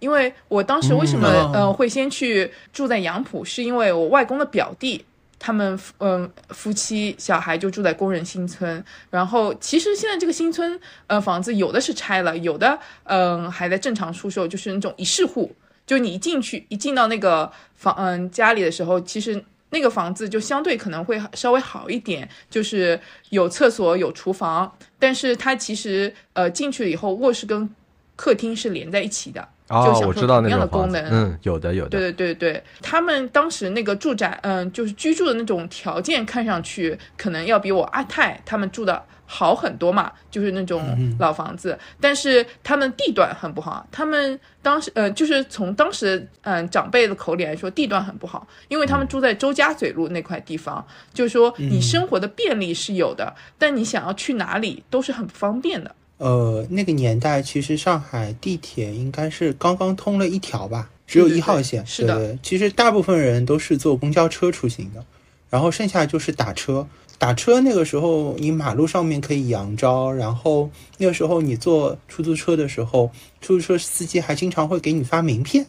[0.00, 5.04] 因为我当时为什么嗯呃会先去住在杨浦，是因为我外公的表弟
[5.40, 23.00] 他们嗯、夫妻小孩就住在工人新村，然后其实现在这个新村呃房子有的是拆了，有的嗯、还在正常出售，就是那种一室户，就你一进去一进到那个房嗯、家里的时候，其实那个房子就相对可能会稍微好一点，就是
[23.30, 27.74] 有厕所有厨房，但是它其实呃进去了以后卧室跟
[28.14, 29.48] 客厅是连在一起的。
[29.70, 40.82] 就哦，享受我知道那同样的功能嗯，有的有的，对对对对，他们当时那个住宅，嗯，就是居住的那种条件，看上去可能要比我阿泰他们住的好很多嘛，就是那种
[41.20, 43.86] 老房子，但是他们地段很不好。
[43.92, 55.94] 他们当时，呃，就是从当时嗯、长辈的口里来说，地段很不好，因为他们住在周家嘴路那块地方，就是说你生活的便利是有的，但你想要去哪里都是很不方便的。
[56.20, 61.82] 呃，那个年代其实上海地铁应该是刚刚通了一条吧，只有一号线。
[61.82, 65.02] 对是的其实大部分人都是坐公交车出行的，
[65.48, 66.86] 然后剩下就是打车。
[67.16, 75.66] 打车那个时候，你马路上面可以扬招，然后那个时候你坐出租车的时候，出租车司机还经常会给你发名片。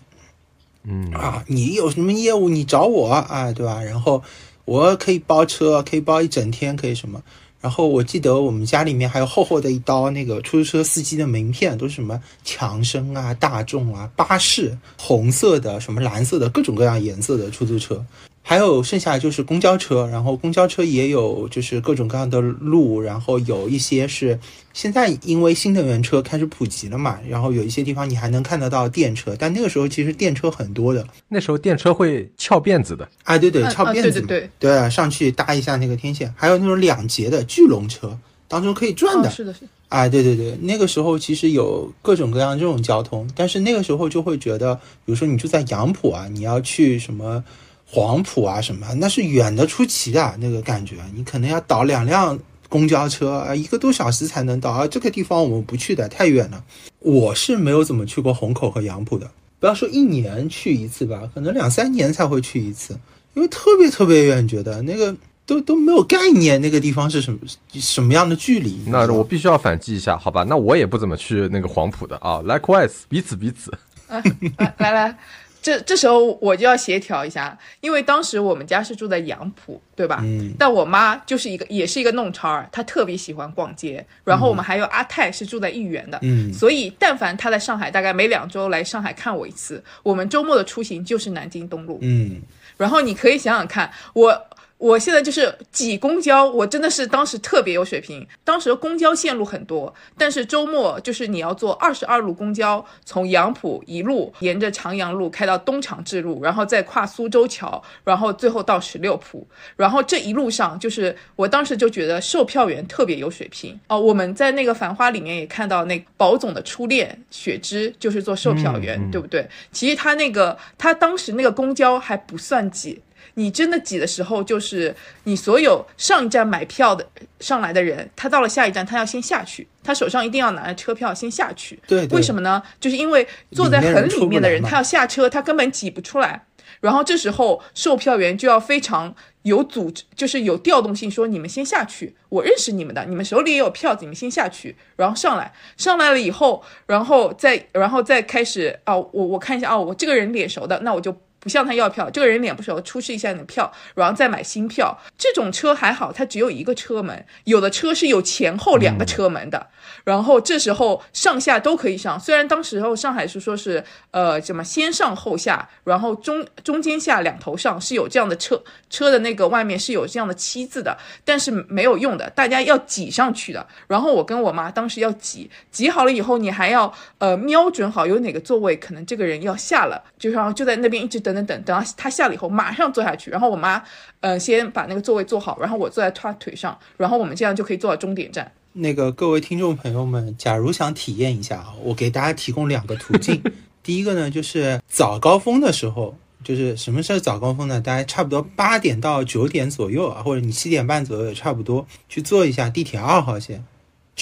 [0.84, 3.82] 嗯啊，你有什么业务你找我啊，对吧？
[3.82, 4.22] 然后
[4.66, 7.24] 我可以包车，可以包一整天，可以什么？
[7.62, 18.04] 然后我记得我们家里面还有厚厚的一刀那个出租车司机的名片，都是什么强生啊、大众啊、巴士，红色的、什么蓝色的，各种各样颜色的出租车。
[18.44, 24.38] 还有剩下就是公交车，然后公交车也有就是各种各样的路，然后有一些是
[24.74, 31.08] 现在因为新能源车开始普及了嘛，然后有一些地方你还能看得到电车，但那个时候其实电车很多的。
[31.28, 34.50] 那时候电车会翘辫子的，啊，对对，翘辫子嘛，对对。
[34.60, 39.68] 对啊上去搭一下那个天线，还有那种两节的巨龙车，当中可以转的，哦、是的，是的。
[39.90, 47.44] 啊，对对对，那个时候其实有各种各样这种交通，但是那个时候就会觉得，比如说你住在杨浦啊，你要去什么
[47.92, 56.64] 黄埔啊什么，那是远的出奇的那个感觉，你可能要倒两辆公交车啊，一个多小时才能到啊，这个地方我们不去的，太远了。
[57.00, 62.98] 我是没有怎么去过虹口和杨浦的，不要说一年去一次吧，可能两三年才会去一次，
[63.34, 65.14] 因为特别特别远，觉得那个。
[65.44, 67.40] 都都没有概念，那个地方是什么
[67.74, 68.80] 什么样的距离？
[68.86, 70.46] 那我必须要反击一下，好吧？
[70.48, 73.70] 那我也不怎么去那个黄埔的啊，likewise，彼此彼此。
[74.08, 74.22] 啊，
[74.58, 75.18] 来来来，
[75.62, 80.20] 这这时候我就要协调一下，因为当时我们家是住在杨浦，对吧？
[80.24, 84.04] 嗯但我妈就是一个也是一个弄潮儿，她特别喜欢逛街。
[84.24, 92.00] 然后我们还有阿泰是住在豫园的，嗯所以但凡她在上海，大概每两周来上海看我一次，我们周末的出行就是南京东路。
[92.02, 92.42] 嗯
[92.78, 94.48] 然后你可以想想看，我
[94.82, 98.28] 我现在就是挤公交，我真的是当时特别有水平。
[98.44, 109.48] 当时公交线路很多，但是周末就是你要坐二十二路公交，从杨浦一路沿着长阳路开到东长治路，然后再跨苏州桥，然后最后到十六铺。
[109.76, 114.00] 然后这一路上，就是我当时就觉得售票员特别有水平哦。
[114.00, 119.48] 我们在那个《繁花》里面也看到，那宝总的初恋雪芝就是做售票员，对不对？
[119.72, 123.00] 其实他那个他当时那个公交还不算挤。
[123.36, 127.08] 你真的挤的时候，就是你所有上一站买票的
[127.40, 131.80] 上来的人，他到了下一站，他要先下去，他手上一定要拿着车票先下去。
[131.88, 132.62] 对，为什么呢？
[132.80, 136.46] 就是因为坐在很里面的人，他要下车，他根本挤不出来。
[136.82, 139.14] 然后这时候售票员就要非常
[139.44, 151.16] 有组织，就是有调动性，说你们先下去，我认识你们的，你们手里也有票子，你们先下去，然后上来，上来了以后，然后再然后再开始啊，我我看一下啊，我这个人脸熟的，那我就。
[151.42, 154.98] 不向他要票，这个人脸不熟，出示一下你的票，然后再买新票。
[155.18, 159.68] 这种车还好，它只有一个车门，有的车是有前后两个车门的。
[160.04, 173.68] 然后这时候上下都可以上，虽然当时候上海是说是呃什么先上后下，然后中中间下两头上是有这样的车车的那个外面是有这样的七字的，但是没有用的，大家要挤上去的。
[173.88, 183.32] 然后我跟我妈当时要挤，挤好了以后，你还要呃瞄准好有哪个座位，可能这个人要下了，就然后就在那边一直等等等，等到他下了以后马上坐下去。
[183.32, 183.84] 然后我妈
[184.20, 188.52] 嗯先把那个座位坐好，然后我坐在他腿上，然后我们这样就可以坐到终点站。
[188.74, 193.42] 那个各位听众朋友们，假如想体验一下啊，我给大家提供两个途径。
[193.84, 197.82] 第一个呢，就是早高峰的时候，就是什么是早高峰呢？
[197.82, 203.64] 大概差不多八点到九点左右啊，或者你七点半左右也差不多，去坐一下地铁二号线、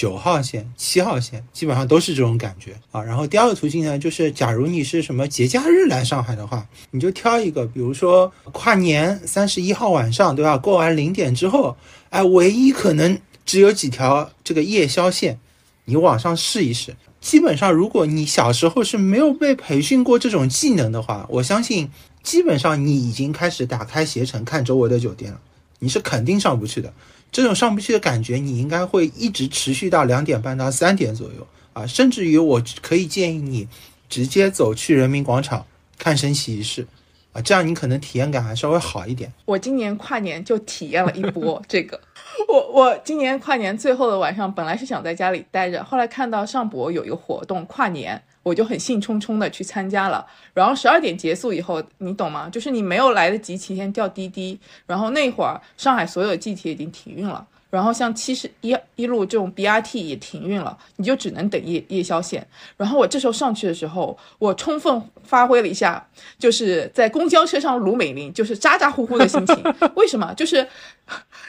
[0.00, 3.02] 九号线、七号线，基本上都是这种感觉啊。
[3.02, 10.56] 然后第二个途径呢，就是假如你是什么节假日来上海的话，你就挑一个，比如说跨年三十一号晚上，对吧？
[10.56, 11.76] 过完零点之后，
[12.08, 13.18] 哎，唯一可能。
[13.46, 15.40] 只有几条这个夜宵线，
[15.86, 16.94] 你网上试一试。
[17.20, 21.90] 基本上，如果你小时候是没有被培训过这种技能的话，我相信
[22.22, 25.40] 基本上你已经开始打开携程看周围的酒店了，
[25.80, 26.92] 你是肯定上不去的。
[27.32, 33.68] 这种上不去的感觉，你应该会一直持续到两点半到三点左右啊，甚至于我可以建议你
[34.08, 35.64] 直接走去人民广场
[35.98, 36.86] 看升旗仪式
[37.32, 39.32] 啊，这样你可能体验感还稍微好一点。
[39.44, 42.00] 我今年跨年就体验了一波 这个。
[42.48, 50.26] 我我今年跨年最后的晚上，本来是想在家里待着，后来看到上博有一个活动跨年，我就很兴冲冲的去参加了。
[50.54, 52.48] 然后十二点结束以后，你懂吗？
[52.50, 57.46] 就是你没有来得及提前调滴滴，然后那会儿上海所有地铁已经停运了。
[57.68, 62.44] 然后像七十一一路这种 BRT 也停运了，你就只能等夜夜宵线。
[62.76, 66.04] 然后我这时候上去的时候，我充分发挥了一下，
[66.36, 69.56] 就是在公交车上卢美玲，就是咋咋呼呼的心情。
[69.94, 70.34] 为什么？
[70.34, 70.66] 就是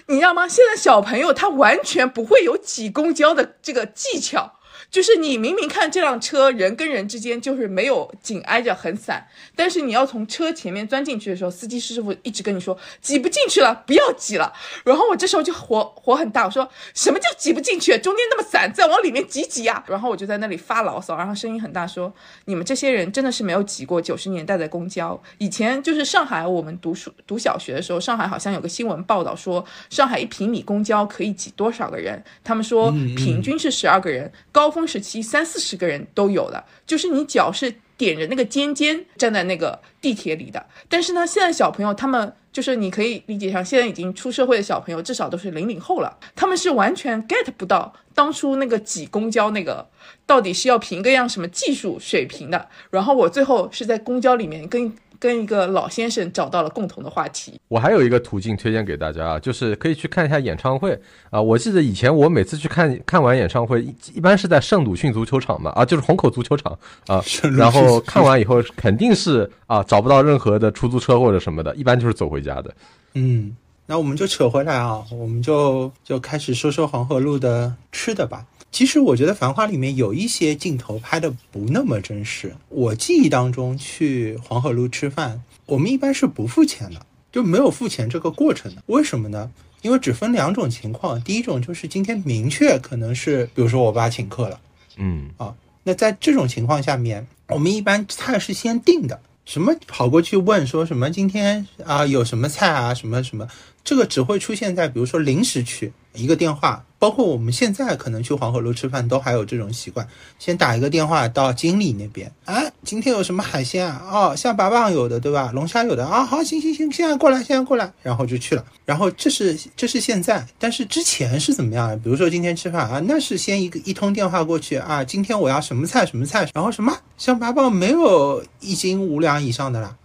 [0.10, 0.48] 你知道吗？
[0.48, 4.60] 现在小朋友他完全不会有挤公交的这个技巧。
[4.92, 9.26] 就是你明明看这辆车人跟人之间就是没有紧挨着很散，
[9.56, 14.52] 但是你要从车前面钻进去的时候，司机师傅一直跟你说挤不进去了，不要挤了。
[14.84, 17.98] 然后我这时候就火火很大，我说什么叫挤不进去？
[18.00, 19.82] 中间那么散，再往里面挤挤呀。
[19.88, 25.18] 然后我就在那里发牢骚，然后声音很大说：你们这些人真的是没有挤过九十年代的公交。
[25.38, 32.22] 以前就是上海，我们读书读小学的时候，上海好像有个新闻报道说，上海一平米公交可以挤多少个人？
[32.44, 34.81] 他们说平均是十二个人，高峰。
[34.88, 40.66] 时期三四十个人都有的，就是你脚是点着那个尖尖站在那个地铁里的。
[40.90, 49.88] 但是呢，现在小朋友他们就是你可以理解上，现在已经出社会的小朋友至少都是零零后了，他们是完全 get 不到当初那个挤公交那个
[50.26, 52.68] 到底是要凭个样什么技术水平的。
[52.90, 54.94] 然后我最后是在公交里面跟。
[55.22, 57.62] 跟一个老先生找到了共同的话题。
[57.68, 61.40] 我还有一个途径推荐给大家啊，就是可以去看一下演唱会啊。
[61.40, 67.24] 我记得以前我每次去看看完演唱会，一一般是在圣鲁迅足球场嘛，啊，就是虹口足球场啊。
[67.56, 72.74] 然后看完以后肯定是啊，找不到任何的出租车或者什么的，一般就是走回家的。
[73.14, 73.56] 嗯，
[73.86, 78.44] 那我们就扯回来啊，我们就就开始说说黄河路的吃的吧。
[78.72, 82.56] 其实我觉得《繁花》里面有一些镜头拍的不那么真实。
[82.70, 88.82] 我记忆当中去黄河路吃饭，我们一般是不付钱的，就没有付钱这个过程的。
[88.86, 89.52] 为什么呢？
[89.82, 91.22] 因为只分两种情况。
[91.22, 94.62] 第一种就是今天明确可能是，比如说我爸请客了，
[94.96, 95.54] 嗯啊，
[95.84, 103.48] 那在这种情况下面，我们一般菜是先定的，什么跑过去问说什么今天啊、有什么菜啊什么什么，
[103.84, 110.08] 这个只会出现在比如说零食区一个电话，包括我们现在可能去黄河路吃饭都还有这种习惯，
[110.40, 114.04] 先打一个电话到经理那边，啊，今天有什么海鲜啊？
[114.12, 115.52] 哦，象拔蚌有的对吧？
[115.54, 118.66] 龙虾有的啊，好，行行行，现在过来，现在过来，然后就去了。
[118.86, 121.98] 然后这是这是现在，但是之前是怎么样？
[122.02, 129.96] 比如说今天吃饭啊，那是先一个一通电话过去啊，今天我要什么菜什么菜，然后什么象拔蚌没有一斤五两以上的啦，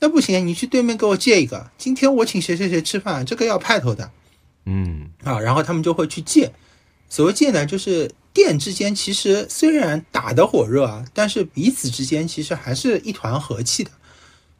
[0.00, 1.70] 那不行，你去对面给我借一个。
[1.78, 4.10] 今天我请谁谁谁吃饭，这个要派头的
[4.66, 6.50] 嗯啊，然后他们就会去借。
[7.08, 13.90] 所谓借呢，就是店之间其实虽然打得火热啊，但是彼此之间其实还是一团和气的。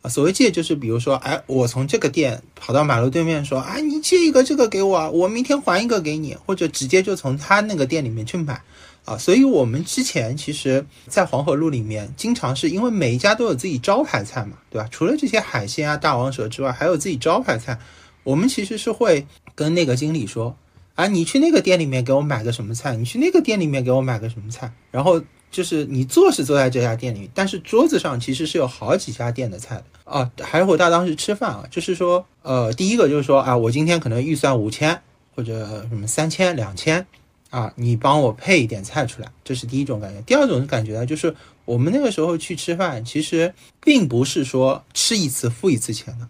[0.03, 8.63] 啊，所谓借就是比如说，哎，我从这个店跑到马路对面说，啊，你借一个这个给我，我明天还一个给你，或者直接就从他那个店里面去买。
[9.07, 14.89] 啊，所以我们之前其实，在黄河路里面，经常是因为每一家都有自己招牌菜嘛，对吧？
[14.91, 17.79] 除了这些海鲜啊、大王蛇之外，还有自己招牌菜。
[18.23, 20.57] 我们其实是会跟那个经理说，
[20.95, 24.73] 啊，你去那个店里面给我买个什么菜，你去那个店里面给我买个什么菜。
[24.91, 29.85] 然后就是你坐是坐在这家店里，但是桌子上其实是有好几家店的菜的。
[30.05, 35.01] 啊，海火大当时吃饭啊，就是说，呃，第一个就是说啊，我今天可能预算五千
[35.35, 37.07] 或者什么三千、两千。
[37.51, 40.21] 啊，你帮我配一点菜出来，这是第一种感觉。
[40.23, 41.33] 第二种感觉呢，就是
[41.65, 46.29] 我们那个时候去吃饭，其实并不是说吃一次付一次钱的，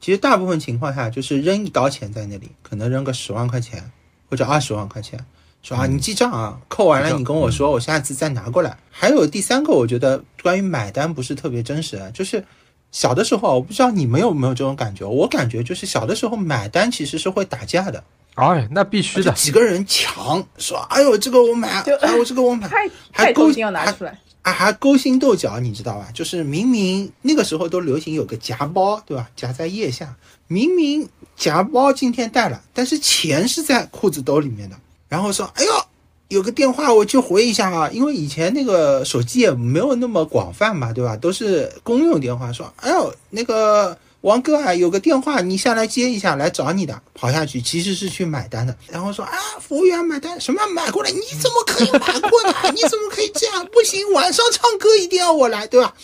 [0.00, 3.90] 其实大部分情况下就是扔一刀钱在那里，可能扔个十万块钱
[4.28, 5.24] 或者二十万块钱，
[5.62, 8.76] 说啊你记账啊，扣完了你跟我说，我下次再拿过来。
[8.90, 12.44] 还有第三个，我觉得关于买单不是特别真实的，就是
[12.92, 18.02] 小的时候，我不知道你们有没有这种感觉，我感觉就是小的时候买单其实是会打架的。
[18.36, 19.30] 哎，那必须的。
[19.32, 22.66] 几个人抢，说：“哎呦，这个我买，就哎呦，这个我买。
[22.70, 26.08] 太”还勾太头巾要拿出来，啊，还勾心斗角，你知道吧？
[26.14, 29.28] 就是明明那个时候都流行有个夹包，对吧？
[29.36, 34.76] 夹在腋下，明明夹包今天带了，但是钱是在裤子兜里面的。
[35.08, 35.70] 然后说：“哎呦，
[36.28, 41.16] 有个电话，我去回一下啊，因为以前那个手机也没有那么广泛嘛，对吧？
[41.16, 42.52] 都是公用电话。
[42.52, 47.00] 说：哎呦，那个。”王哥啊，有个电话，你下来接一下，来找你的。
[47.14, 51.10] 跑下去其实是去买单的，然后说啊，服务员买单，什么买过来？
[51.10, 52.70] 你怎么可以买过来？
[52.72, 53.66] 你怎么可以这样？
[53.72, 55.94] 不行，晚上唱歌一定要我来，对吧？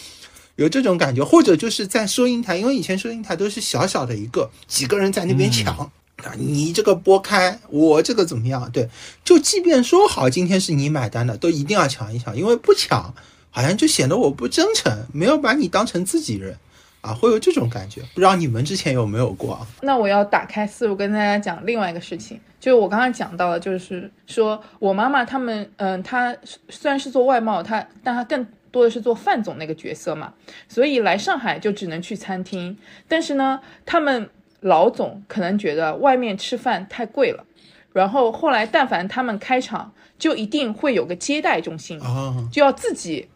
[0.56, 8.70] 有这种感觉，或者就是在收银台，因为以前收银台都是小小的一个，几个人在那边抢啊，你这个拨开，我这个怎么样？
[8.72, 8.88] 对，
[9.22, 13.14] 就即便说好今天是你买单的，都一定要抢一抢，因为不抢，
[13.50, 16.58] 好像就显得我不真诚，没有把你当成自己人。
[17.06, 19.66] 啊，会有这种感觉，不知道你们之前有没有过啊？
[19.82, 26.36] 那我要打开思路跟大家讲另外一个事情，就是我刚刚讲到的，就是说我妈妈他们，嗯，她
[26.68, 30.34] 虽然是做外贸，她但她更多的是做范总那个角色嘛，
[30.68, 32.76] 所以来上海就只能去餐厅。
[33.06, 34.28] 但是呢，他们
[34.60, 37.44] 老总可能觉得外面吃饭太贵了，
[37.92, 43.28] 然后后来但凡他们开厂，就一定会有个接待中心，啊，就要自己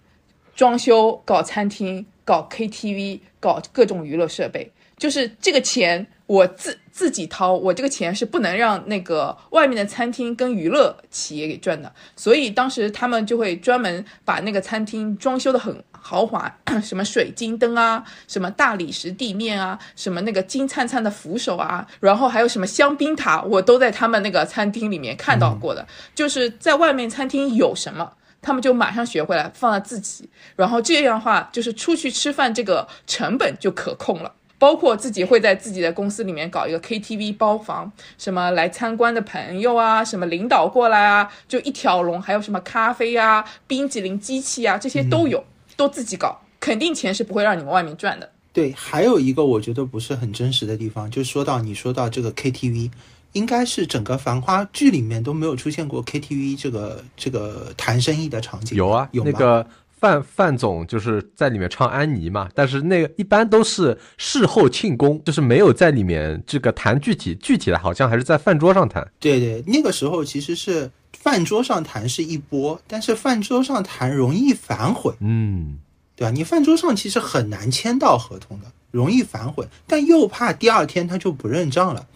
[0.57, 28.13] 装修、搞餐厅、搞 KTV、搞各种娱乐设备，就是这个钱我自自己掏，我这个钱是不能让那个外面的餐厅跟娱乐企业给赚的，所以当时他们就会专门把那个餐厅装修的很豪华， 什么水晶灯啊，什么大理石地面啊，什么那个金灿灿的扶手啊，然后还有什么香槟塔，我都在他们那个餐厅里面看到过的，就是在外面餐厅有什么。
[28.43, 34.33] 他们就马上学会来放在自己，然后这样的话，就是出去吃饭这个成本就可控了。
[34.59, 45.43] 包括自己会在自己的公司里面搞一个 KTV 包房，什么来参观的朋友啊，什么领导过来啊，就一条龙，还有什么咖啡啊、冰激凌机器啊，这些都有，
[45.79, 48.31] 都自己搞，肯定钱是不会让你们外面赚的。
[48.53, 52.91] 对，还有一个我觉得不是很真实的地方，就说到你说到这个 KTV，
[53.33, 58.77] 应该是整个《繁花》剧里面都没有出现过 KTV 这个这个谈生意的场景。
[58.77, 59.67] 有啊，有那个
[59.99, 69.07] 范范总就是在里面唱安妮嘛，但是那个一般都是事后庆功，就是没有在里面这个谈具体具体的，好像还是在饭桌上谈。
[69.21, 75.79] 对对，那个时候其实是饭桌上谈是一波，但是饭桌上谈容易反悔，嗯，
[76.17, 76.31] 对吧？
[76.31, 82.07] 你饭桌上其实很难签到合同的，容易反悔，但又怕第二天他就不认账了，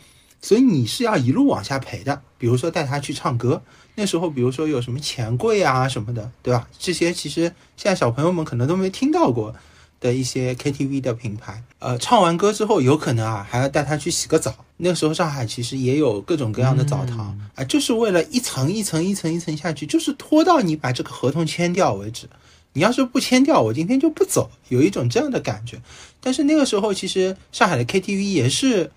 [0.44, 2.20] 所以你是要一路往下陪的。
[2.36, 3.62] 比如说带他去唱歌，
[3.94, 6.68] 那时候比如说有什么钱柜啊什么的，对吧？
[6.78, 7.42] 这些其实
[7.78, 9.54] 现在小朋友们可能都没听到过
[9.98, 11.64] 的一些 KTV 的品牌。
[11.78, 14.54] 呃，唱完歌之后，有可能啊还要带他去洗个澡。
[14.76, 22.28] 那个时候上海其实也有各种各样的澡堂啊、就是为了一层一层一层一层下去，就是拖到你把这个合同签掉为止。
[22.74, 25.80] 你要是不签掉，我今天就不走，有一种这样的感觉。
[26.20, 28.90] 但是那个时候，其实上海的 KTV 也是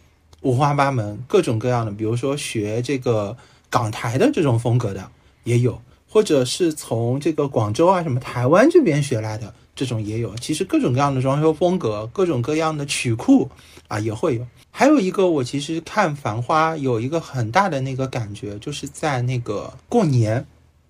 [0.48, 3.36] 五花八门，各种各样的，比如说学这个
[3.70, 5.12] 港台的这种风格的
[5.44, 10.34] 也有，或者是从这个广州啊什么台湾这边学来的这种也有。
[10.38, 13.50] 其实各种各样的装修风格，各种各样的曲库
[13.90, 14.48] 啊也会有。
[14.72, 20.46] 还有一个，我其实看《繁花》有一个很大的那个感觉，就是在那个过年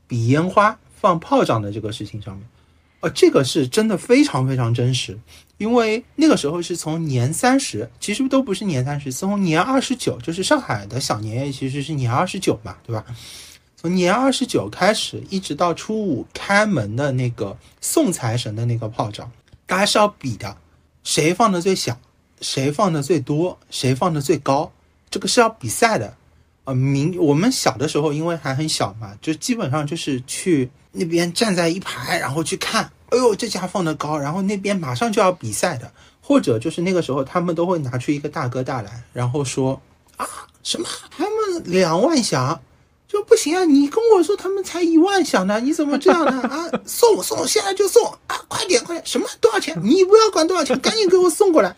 [0.05, 2.45] 比烟花、放炮仗的这个事情上面，
[2.99, 5.17] 呃，这个是真的非常非常真实，
[5.57, 13.05] 因为那个时候是从年三十，其实都不是年三十，从年二十九，就是上海的小年夜其实是年二十九嘛，对吧？
[13.75, 19.31] 从年二十九开始，一直到初五开门的那个送财神的那个炮仗，
[19.65, 20.57] 大家是要比的，
[21.03, 21.97] 谁放的最响。
[22.39, 24.71] 谁放的最多，谁放的最高，
[25.09, 26.15] 这个是要比赛的，
[26.67, 35.89] 啊，明我们小的时候因为还很小嘛，就基本上就是去那边站在一排，然后去看，哎呦这家放的高，然后那边马上就要比赛的，
[36.21, 39.81] 或者就是那个时候他们都会拿出一个大哥大来，然后说
[40.17, 40.27] 啊
[40.61, 42.61] 什么他们两万响。
[43.07, 43.63] 就不行啊！
[43.63, 46.41] 你跟我说他们才一万响呢，你怎么这样呢？
[46.41, 48.35] 啊，送送，现在就送啊！
[48.49, 49.07] 快点，快点！
[49.07, 49.73] 什么多少钱？
[49.81, 51.73] 你不要管多少钱，赶紧给我送过来！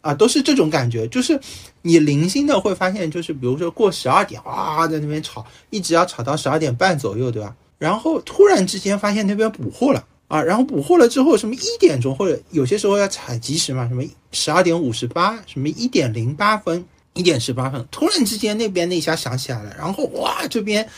[0.00, 1.38] 啊，都是这种感觉，就是
[1.82, 7.54] 你零星的会发现，就是比如说过十二点，哇，在那边吵，一直要吵到十二点半左右，对吧？
[7.78, 16.84] 然后突然之间发现那边补货了啊，然后补货了之后，什么一点钟或者有些时候要踩及时嘛，什么十二点五十八，什么一点零八分。
[17.12, 20.88] 一点十八分，突然之间那边那一下响起来了，然后哇，这边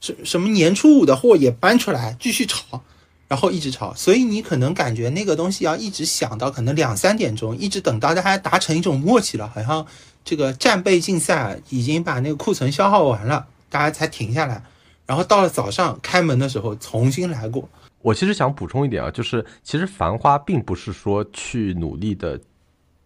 [0.00, 2.82] 什什么年初五的货也搬出来继续炒，
[3.30, 9.86] 然后一直吵，所以你可能感觉那个东西要一直想到可能两三点钟，一直等到大家达成一种默契了，好像
[10.24, 14.60] 这个战备竞赛已经把那个库存消耗完了，大家才停下来，
[15.06, 17.68] 然后到了早上开门的时候重新来过。
[18.02, 22.40] 我其实想补充一点啊，就是其实《繁花》并不是说去努力的。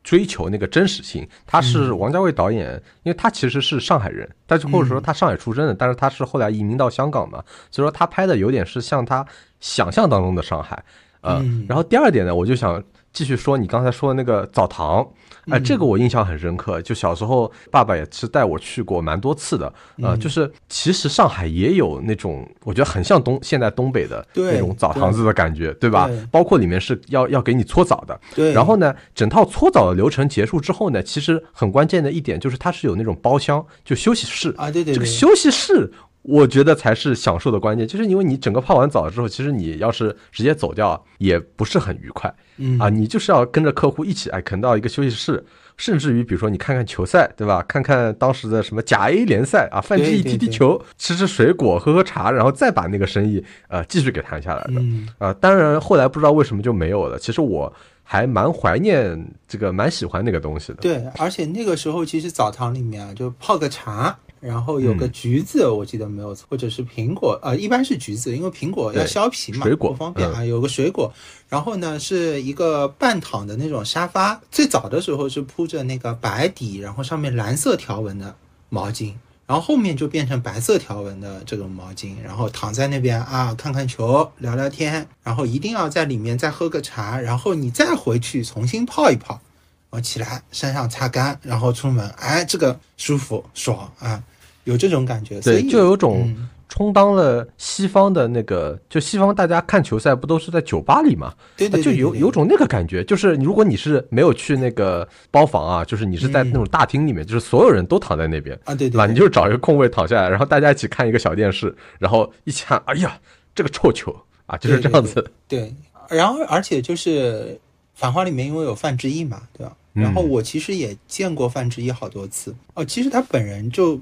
[0.05, 9.26] 追求那个真实性，他是王家卫导演，因为他其实是上海人，但是或者说他上海出生的，但是他是后来移民到香港嘛，所以说他拍的有点是像他
[9.61, 10.80] 想象当中的上海，
[11.22, 12.80] 呃，然后第二点呢，我就想
[13.15, 15.09] 继续说你刚才说的那个澡堂。
[15.51, 16.81] 哎，这个我印象很深刻。
[16.81, 19.71] 就小时候，爸爸也是带我去过蛮多次的。
[20.03, 26.09] 呃，就是其实上海也有那种，我觉得很像东现在东北的那种澡堂子的感觉，对吧？
[26.31, 28.19] 包括里面是要要给你搓澡的。
[28.35, 28.55] 对。
[28.55, 34.71] 然后呢，整套搓澡的流程结束之后呢，其实很关键的一点就是它是有那种包厢，就休息室啊。
[34.71, 34.95] 对对。
[34.95, 35.93] 这个休息室。
[36.25, 45.45] 我觉得才是享受的关键，就是因为你整个泡完澡之后，其实你要是直接走掉，也不是很愉快，嗯啊，你就是要跟着客户一起哎，啃到一个休息室，
[45.77, 47.62] 甚至于比如说你看看球赛，对吧？
[47.68, 54.83] 看看当时的什么甲 A 联赛啊，范志毅踢踢球，吃吃水果，喝喝茶，然后再把那个生意呃继续给谈下来的，
[55.18, 57.18] 啊，当然后来不知道为什么就没有了。
[57.18, 57.70] 其实我
[58.03, 60.77] 还蛮怀念这个，蛮喜欢那个东西的。
[60.77, 64.16] 对，而且那个时候其实澡堂里面啊，就泡个茶。
[64.45, 70.45] 然后有个橘子，我记得没有错，或者是苹果，呃，一般是橘子，因为苹果要削皮嘛，不方便啊。
[70.45, 71.11] 有个水果，
[71.49, 78.36] 然后呢是一个半躺的那种沙发，最早的时候是铺着那个白底，然后上面蓝色条纹的
[78.68, 79.14] 毛巾，
[79.47, 89.40] 然后后面就变成白色条纹的这种毛巾，然后躺在那边啊，看看球，聊聊天，然后一定要在里面再喝个茶，然后你再回去重新泡一泡，
[89.88, 94.22] 我起来身上擦干，然后出门，哎，这个舒服爽啊。
[94.65, 96.35] 有这种感觉，所以，就有种
[96.69, 101.33] 充当了西方的那个，就西方大家看球赛不都是在酒吧里嘛？
[101.57, 109.07] 对对，就有有种那个感觉，就是如果你是没有去那个包房啊，就是你是在那种大厅里面，就是所有人都躺在那边啊，对对吧？
[109.07, 113.17] 你就找一个空位躺下来，然后大家一起看一个小电视，然后一起看，哎呀，
[113.55, 115.31] 这个臭球啊，就是这样子。
[115.47, 115.73] 对，
[116.09, 117.45] 然后而且就是
[117.95, 119.77] 《繁花》里面因为有范志毅嘛，对吧？
[119.93, 124.01] 然后我其实也见过范志毅好多次哦，其实他本人就。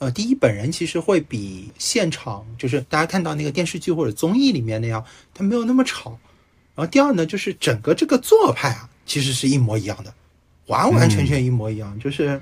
[0.00, 6.18] 呃，第一，本人其实会比现场就是大家看到那个电视剧或者综艺里面那样，他没有那么吵。
[6.74, 10.10] 然后第二呢，就是整个这个做派啊，其实是一模一样的，
[10.68, 11.98] 完完全全一模一样。
[11.98, 12.40] 就是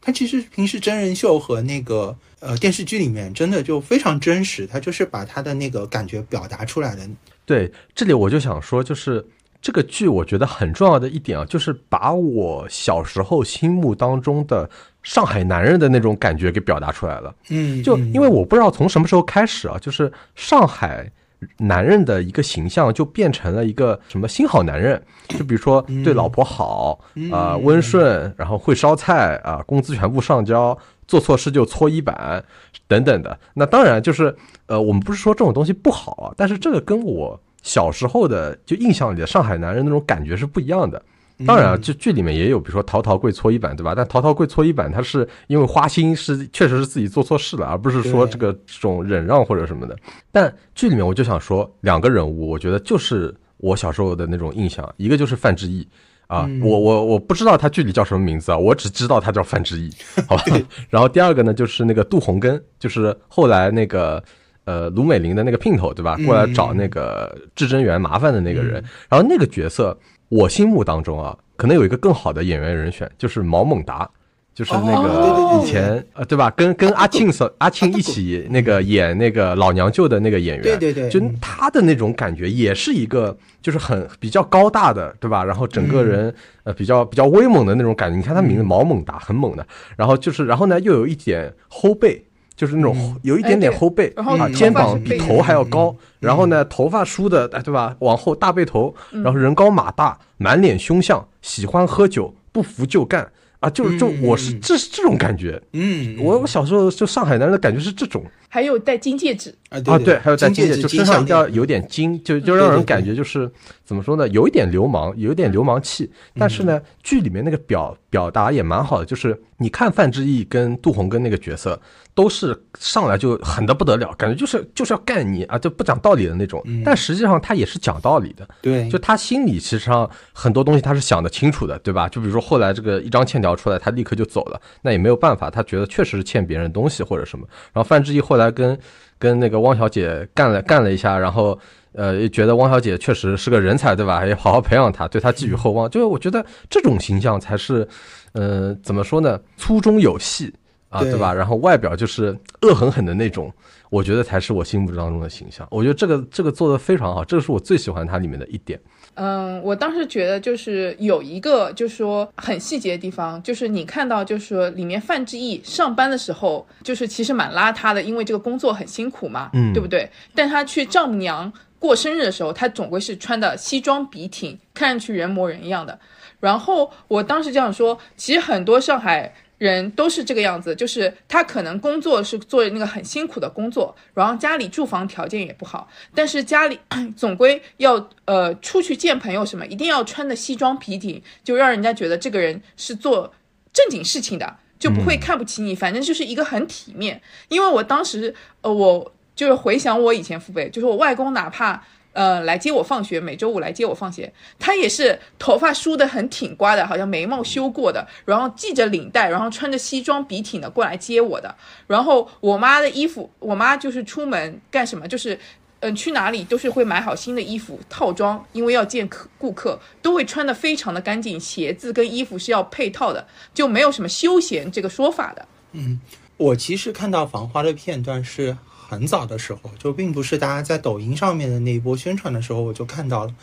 [0.00, 7.02] 他其实平时真人秀和那个呃电视剧里面真的就非常真实，他就是把他的那个感觉表达出来的。
[7.44, 9.26] 对，这里我就想说，就是
[9.60, 14.70] 这个剧我觉得很重要的一点啊，就是把我小时候心目当中的。
[15.02, 21.10] 上海男人的那种感觉给表达出来了，嗯，就因为我不知道从什么时候开始啊，就是上海
[21.56, 27.00] 男人的一个形象就变成了一个什么新好男人，就比如说对老婆好
[27.32, 30.76] 啊，温顺，然后会烧菜啊，工资全部上交，
[31.08, 32.44] 做错事就搓衣板
[32.86, 33.38] 等等的。
[33.54, 34.36] 那当然就是
[34.66, 41.02] 呃，我们不是说这种东西不好啊，但是这个跟我小时候的就印象里的上海男人那种感觉是不一样的。
[41.46, 43.94] 当然啊，嗯这剧里面也有，比如说陶陶跪搓衣板，对吧？
[43.94, 49.96] 但陶陶跪搓衣板，他是因为花心是确实是自己做错事了，而不是说这个这种忍让或者什么的。
[50.32, 55.86] 但剧里面我就想说，两个人物，我觉得就是我小时候的那种印象，一个就是范志毅。
[56.26, 59.90] 啊，嗯我我我不知道他剧里叫什么名字啊，我只知道他叫范志毅，
[60.28, 60.44] 好吧。
[60.88, 64.22] 然后第二个呢，就是那个杜洪根，就是后来那个
[64.64, 66.16] 呃卢美玲的那个姘头，对吧？
[66.24, 68.74] 过来找那个至真园麻烦的那个人。
[69.08, 69.98] 然后那个角色，
[70.30, 74.08] 我心目当中啊，可能有一个更好的演员人选，就是毛猛达。
[74.52, 76.50] 就是那个以前呃，对吧？
[76.50, 85.42] 跟跟阿庆所阿庆一起那个演那个老娘舅的那个演员，对对对就嗯他的那种感觉，也是一个就是很比较高大的，对吧？
[85.42, 88.16] 然后整个人呃比较比较威猛的那种感觉。
[88.16, 89.66] 你看他名字毛猛达，很猛的。
[89.96, 92.22] 然后就是，然后呢又有一点后背，
[92.60, 95.96] 就是那种有一点点后背，然后啊，肩膀比头还要高。
[96.18, 97.96] 然后呢，头发梳的，哎，对吧？
[98.00, 103.26] 往后大背头，然后人高马大，满脸凶相，喜欢喝酒，不服就干
[103.60, 103.70] 啊！
[103.70, 105.58] 就是就我是这是这种感觉。
[105.72, 108.22] 嗯，我我小时候就上海男人的感觉是这种
[108.52, 113.48] 还有戴金戒指，啊啊，对，还有戴金金戒，就身上一定要有点金，就就让人感觉就是
[113.84, 116.10] 怎么说呢，有一点流氓，有一点流氓气。
[116.36, 121.80] 但是呢，剧里面那个表表达也蛮好的，就是你看范志毅跟杜洪根那个角色，
[122.12, 126.60] 都是上来就狠的不得了，感觉就是就是要干你啊，就不讲道理的那种。
[126.84, 132.08] 但实际上他也是讲道理的，对，就他心里其实上很多东西他是想得清楚的，对吧？
[132.08, 137.46] 就比如说后来这个一张欠条出来，他立刻就走了，那也没有办法，他觉得确实是欠别人东西或者什么。
[137.72, 138.76] 然后范志毅后来来跟
[139.18, 141.58] 跟那个汪小姐干了干了一下，然后
[141.92, 144.26] 呃觉得汪小姐确实是个人才，对吧？
[144.26, 145.88] 也好好培养她，对她寄予厚望。
[145.88, 147.86] 就是我觉得这种形象才是，
[148.32, 149.38] 呃，怎么说呢？
[149.56, 150.52] 粗中有细
[150.90, 151.32] 啊，对对吧？
[151.32, 153.50] 然后外表就是恶狠狠的那种。
[153.88, 155.66] 我觉得才是我心目当中的形象。
[155.68, 158.78] 我觉得这个这个做的非常好，这个是我最喜欢它里面的一点。
[159.14, 170.08] 嗯，我当时觉得就是有一个，就是说很细节的地方，就是你看到，就是说里面范志毅上班的时候，就是其实蛮邋遢的，因为这个工作很辛苦嘛，嗯对不对？
[170.36, 175.98] 但他去丈母娘过生日的时候，他总归是穿的西装笔挺，看上去人模人样的。
[176.38, 186.80] 然后我当时就想说，其实很多上海人都是这个样子，就是他可能工作是做那个很辛苦的工作，然后家里住房条件也不好，但是家里
[187.14, 193.30] 总归要呃出去见朋友什么，一定要穿的西装笔挺，就让人家觉得这个人是做
[193.70, 197.20] 正经事情的，就不会看不起你，反正就是一个很体面。
[197.48, 201.84] 因为我当时呃我就是回想我以前父辈，就是我外公哪怕。
[202.12, 204.32] 呃，来接我放学，每周五来接我放学。
[204.58, 211.54] 他也是头发梳得很挺刮的，好像眉毛修过的，然后系着领带，然后穿着西装笔挺的过来接我的。
[211.86, 215.38] 然后我妈的衣服，我妈就是出门干什么，就是
[215.80, 225.48] 嗯、去哪里都是会买好新的衣服套装，因为要见客顾客，都会穿得非常的干净，鞋子跟衣服是要配套的，就没有什么休闲这个说法的。
[225.72, 225.98] 嗯
[226.36, 228.56] 我其实看到《繁花》的片段是
[228.90, 233.34] 很早的时候，就并不是大家在抖音上面的那一波宣传的时候我就看到了。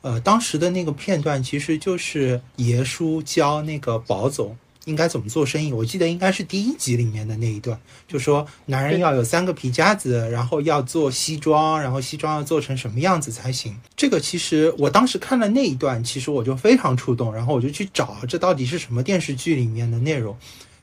[0.00, 5.72] 呃，当时的那个片段其实就是爷叔教那个宝总应该怎么做生意。
[5.72, 13.76] 我记得应该是第一集里面的那一段，就说男人要有三个皮夹子，然后要做西装，然后西装要做成什么样子才行。
[13.96, 20.36] 这个其实我当时看了那一段，其实我就非常触动，然后我就去找这到底是什么电视剧里面的内容，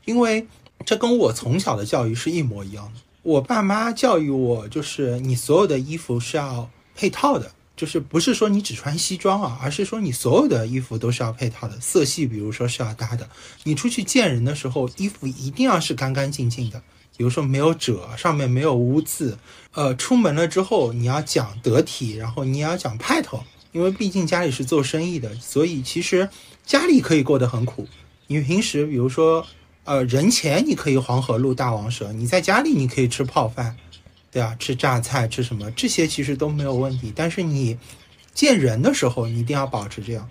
[0.03, 0.45] 因为
[0.85, 2.99] 这跟我从小的教育是一模一样的。
[3.25, 13.27] 我爸妈教育我，就是你所有的衣服是要配套的，就是不是说你只穿西装啊，而是说你所有的衣服都是要配套的，色系比如说是要搭的。
[13.63, 16.79] 你出去见人的时候，衣服一定要是干干净净的，
[17.17, 19.39] 比如说没有褶，上面没有污渍。
[19.73, 26.29] 呃，出门了之后你要讲得体，然后你要讲派头，因为毕竟家里是做生意的，所以其实
[26.63, 27.87] 家里可以过得很苦。
[28.27, 29.43] 你平时比如说。
[29.85, 33.77] 呃，人前你可以黄河路大王蛇，你在家里你可以吃泡饭，
[34.31, 37.13] 对啊，吃榨菜，吃什么这些其实都没有问题。
[37.15, 37.77] 但是你
[38.33, 40.27] 见人的时候，你一定要保持这样。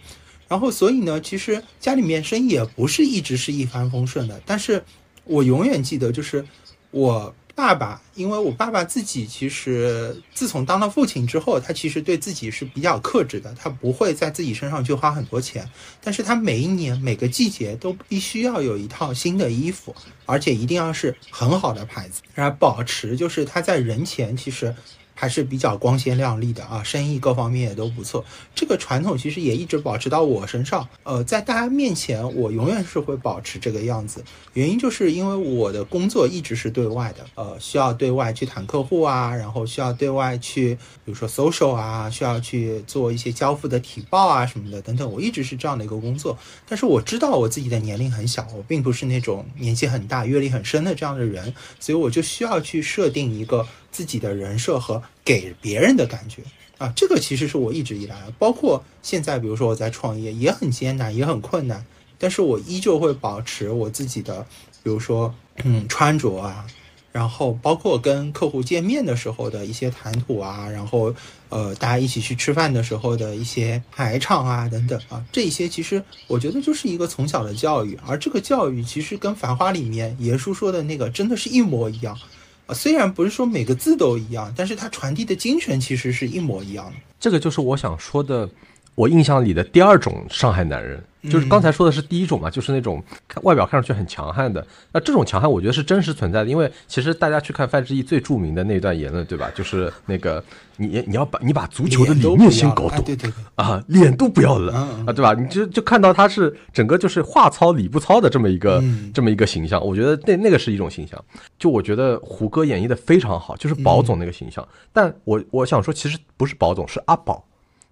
[0.49, 4.43] 然后，所以呢，其实家里面生意也不是一直是一帆风顺的。
[4.45, 4.85] 但是
[5.25, 6.45] 我永远记得，就是
[6.91, 15.69] 我爸爸，因为我爸爸自己其实自从当了父亲之后，他其实对自己是比较克制的，他不会在自己身上去花很多钱。
[16.03, 19.95] 但是他每一年每个季节都必须要有一套新的衣服，
[20.27, 24.75] 而且一定要是很好的牌子，然后保持就是他在人前其实
[25.15, 28.25] 还是比较光鲜亮丽的啊，生意各方面也都不错。
[28.55, 30.87] 这个传统其实也一直保持到我身上。
[31.05, 34.25] 呃，在大家面前，我永远是会保持这个样子。
[34.55, 45.11] 原因就是因为我的工作一直是对外的，呃，需要对外去谈客户啊，然后需要对外去，比如说 social 啊，需要去做一些交付的提报啊什么的等等。
[45.11, 46.37] 我一直是这样的一个工作。
[46.69, 53.65] 但是我知道我自己的年龄很小，我并不是那种年纪很大、阅历很深的这样的人，所以我就需要去设定一个。
[53.95, 56.43] 自己的人设和给别人的感觉
[56.79, 61.87] 啊，这个其实是我一直以来，包括现在，比如说我在创业也很艰难，也很困难，
[62.19, 64.45] 但是我依旧会保持我自己的，
[64.83, 65.33] 比如说
[65.63, 66.67] 嗯穿着啊，
[67.13, 71.15] 然后包括跟客户见面的时候的一些谈吐啊，然后
[71.49, 82.19] 呃大家一起去吃饭的时候的一些排场啊等等啊，这些其实我觉得就是一个从小的教育，而这个教育其实跟《繁花》里面爷叔说的那个真的是一模一样。
[82.67, 86.93] 啊，虽然不是说每个字都一样，但是它传递的精神其实是一模一样的。
[87.21, 88.49] 这个就是我想说的，
[88.95, 91.03] 我印象里的第二种上海男人。
[91.31, 93.03] 就是刚才说的是第一种嘛，就是那种
[93.45, 94.63] 外表看上去很强悍的。
[94.93, 96.51] 那这种强悍，我觉得是真实存在的。
[96.51, 99.51] 因为其实大家去看范志毅最著名的那段言论，对吧？
[99.55, 100.45] 就是那个
[100.77, 105.33] 你你要把你把足球的理念先搞懂，对对啊，脸都不要了啊，对吧？
[105.33, 108.85] 你就就看到他是整个就是话糙理不糙的这么一个
[109.15, 109.83] 这么一个形象。
[109.83, 111.19] 我觉得那那个是一种形象。
[111.59, 114.63] 就我觉得胡歌演绎的非常好，就是宝总那个形象。
[114.93, 117.43] 但我我想说，其实不是宝总，是阿宝。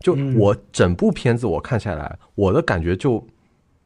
[0.02, 3.24] 就我整部片子我看下来，我的感觉就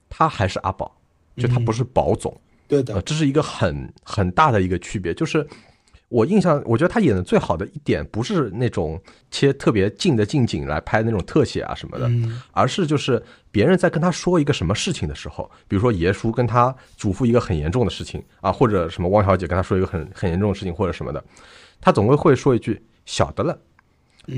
[0.09, 0.97] 他还是阿宝，
[1.37, 2.35] 就他不是宝总，
[2.67, 5.13] 对的，这是一个很很大的一个区别。
[5.13, 5.47] 就是
[6.09, 9.01] 我印象，我觉得他演的最好的一点，不是那种
[9.31, 12.11] 切特别近的近景来拍那种特写啊什么的，
[12.53, 21.23] 而是就是别人在跟他说一个什么事情的时候，比如说爷叔跟他嘱咐一个很严重的事情啊，或者什么汪小姐跟他说一个很很严重的事情或者什么的，
[21.81, 23.59] 他总会会说一句晓得了。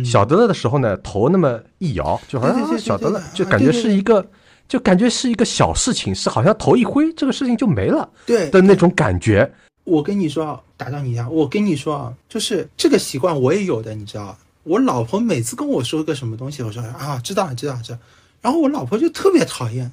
[0.05, 4.25] 晓得了的时候呢，头那么一摇，就好像晓得了，就感觉是一个，
[4.69, 9.51] 就感觉是一个小事情，是好像头一挥，这个事情就没了，对的那种感觉。
[9.85, 17.99] 我跟你说啊，打断你一下，我跟你说啊，就是这个习惯我也有的，你知道我老婆每次跟我说个什么东西，我说啊，知道了，知道了，知道。
[18.43, 19.91] 然后我老婆就特别讨厌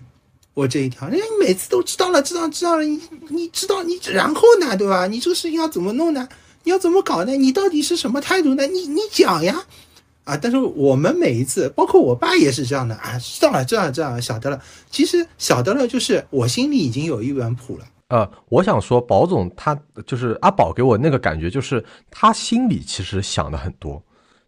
[0.54, 5.08] 我这一条，人家每次都知道了，知道，知道了，你你知道你然后呢，对吧？
[5.08, 6.28] 你这个事情要怎么弄呢？
[6.64, 7.32] 你要怎么搞呢？
[7.38, 8.66] 你到底是什么态度呢？
[8.68, 9.64] 你你讲呀。
[10.26, 10.36] 啊！
[10.36, 14.60] 但是我们每一次，包括我爸也是这样的啊，知道了，知道了，知道了，晓得了。
[14.90, 17.86] 其实晓得了，就是我心里已经有一本谱了。
[18.10, 24.02] 呃，我想说，宝总他就是阿宝给我那个感觉，就是他心里其实想的很多，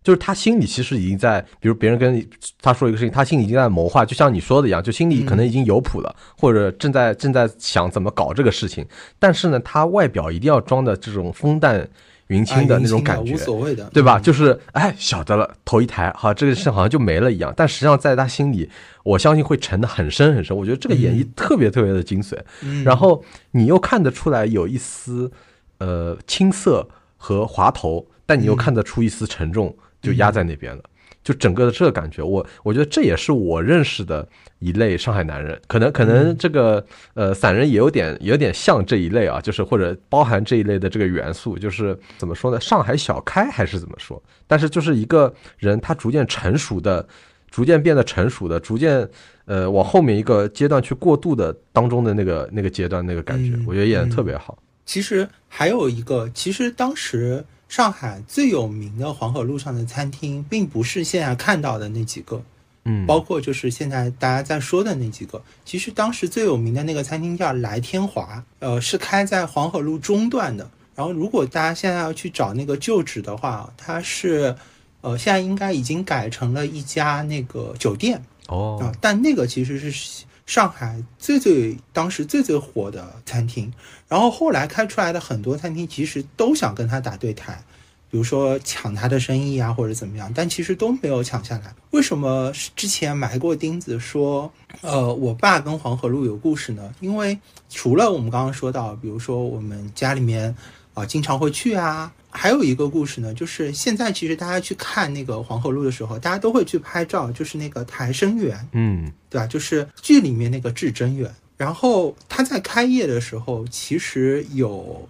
[0.04, 2.28] 就是他心里其实已经在，比如别人跟
[2.60, 8.84] 他说一个事情，他心里已经在谋划，就像你说的一样，就心里可能已经有谱了，或者正在正在想怎么搞这个事情。
[9.20, 11.88] 但是呢，他外表一定要装的这种风淡。
[12.28, 14.20] 云清的那种感觉，无所谓的，对吧？
[14.20, 17.54] 就是哎，晓得了，头一抬，哈，这个事好像就没了一样。
[17.56, 18.70] 但实际上，在他心里，
[19.04, 20.56] 我相信会沉得很深很深。
[20.56, 22.38] 我觉得这个演绎特别特别的精髓。
[22.84, 25.32] 然后你又看得出来有一丝
[25.78, 30.84] 呃青涩和滑头，但你又看得出一丝沉重，就压在那边了。
[31.24, 34.28] 就整个的这个感觉，我我觉得这也是我认识的
[34.60, 42.60] 一类上海男人，可能可能这个呃散人也有点有点像这一类啊，就是或者包含这一类的这个元素，就是怎么说呢？
[42.60, 44.22] 上海小开还是怎么说？
[44.48, 47.08] 但是就是一个人他逐渐成熟的，
[47.52, 49.08] 逐渐变得成熟的，逐渐
[49.46, 54.58] 呃往后面一个阶段去过渡的当中的那个那个阶段那个感觉，我觉得演的特别好。
[54.86, 57.44] 其实还有一个，其实当时。
[57.70, 62.42] 上海最有名的黄河路上的餐厅，并不是现在看到的那几个，
[62.88, 65.44] 嗯，包括就是现在大家在说的那几个。
[65.66, 70.70] 其实当时最有名的那个餐厅叫来天华，呃，是开在黄河路中段的。
[70.96, 74.56] 然后如果大家现在要去找那个旧址的话，它是，
[75.02, 80.24] 呃，现在应该已经改成了一家那个酒店哦，啊，但那个其实是。
[80.48, 83.70] 上海最最当时最最火的餐厅，
[84.08, 87.62] 然后后来开出来的很多餐厅，其实都想跟他打对台，
[88.10, 91.74] 比如说抢他的生意啊，或者怎么样，但其实都没有抢下来。
[91.92, 94.52] 为什么之前埋过钉子说，
[94.82, 96.94] 呃，我爸跟黄河路有故事呢？
[97.00, 97.38] 因为
[97.70, 100.56] 除了我们刚刚说到，比如说我们家里面
[100.94, 102.12] 啊经常会去啊。
[102.30, 109.48] 还有一个故事呢，就是现在其实大家去看那个黄河路的时候，大家都会去拍照，就是那个台生园，嗯，对吧？
[109.48, 111.34] 就是剧里面那个至真园。
[111.56, 115.10] 然后他在开业的时候，其实有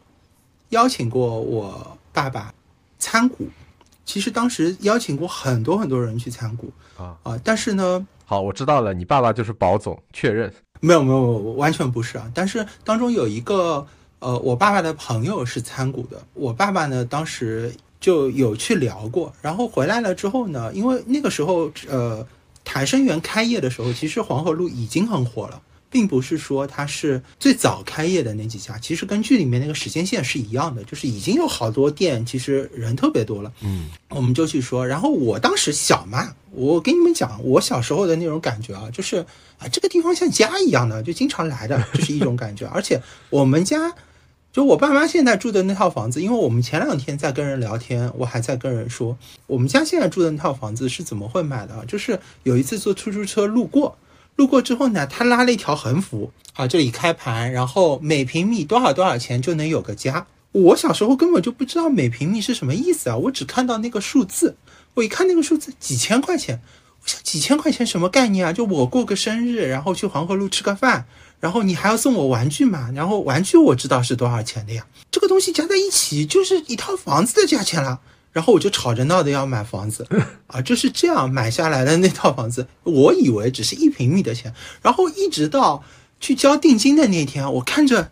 [0.70, 2.54] 邀请过我爸爸
[3.00, 3.48] 参股，
[4.06, 7.40] 其实当时邀请过很多很多人去参股啊啊！
[7.44, 12.32] 但是呢，好，我知道了，你爸爸就是保总，确认没有没有，完全不是啊。
[12.34, 13.86] 但是当中有一个。
[14.20, 16.20] 呃，我爸爸的朋友是参股的。
[16.34, 19.32] 我爸爸呢，当时就有去聊过。
[19.44, 22.26] 然后回来了之后呢，因为那个时候呃
[22.66, 25.62] 台生园开业的时候，其实黄河路已经很火了。
[25.90, 33.52] 并不是说它是最早开业的那几家，其实跟剧里面那个时间线是一样的，就是已经有好多店，其实人特别多了。
[33.62, 39.26] 嗯，我们就去说，然后我当时小嘛，我跟你们讲，我小时候的那种感觉啊，就是
[39.60, 42.66] 啊，这个地方像家一样的，就经常来的， 就是一种感觉。
[42.68, 43.94] 而且我们家，
[44.52, 51.86] 就我爸妈现在住的那套房子，因为我们前两天在跟人聊天，我还在跟人说，我们家现在住的那套房子是怎么会买的？
[51.86, 53.98] 就是有一次坐出租车路过。
[54.38, 60.28] 路过之后呢，他拉了一条横幅啊，这里开盘，然后每平米多少多少钱就能有个家。
[60.52, 64.56] 我小时候根本就不知道每平米是什么意思啊，我只看到那个数字，
[64.94, 66.62] 我一看那个数字几千块钱，
[67.04, 68.54] 我想几千块钱什么概念啊？
[68.54, 71.06] 就我过个生日，然后去黄河路吃个饭，
[71.40, 72.92] 然后你还要送我玩具嘛？
[72.96, 78.00] 然后玩具我知道是多少钱的呀，这个东西加在一起就是一套房子的价钱了。
[78.38, 80.08] 然后我就吵着闹着要买房子，
[80.46, 85.84] 啊，就是这样买下来的那套房子，我以为只是一平米的钱，然后一直到
[86.20, 88.12] 去交定金的那天，我看着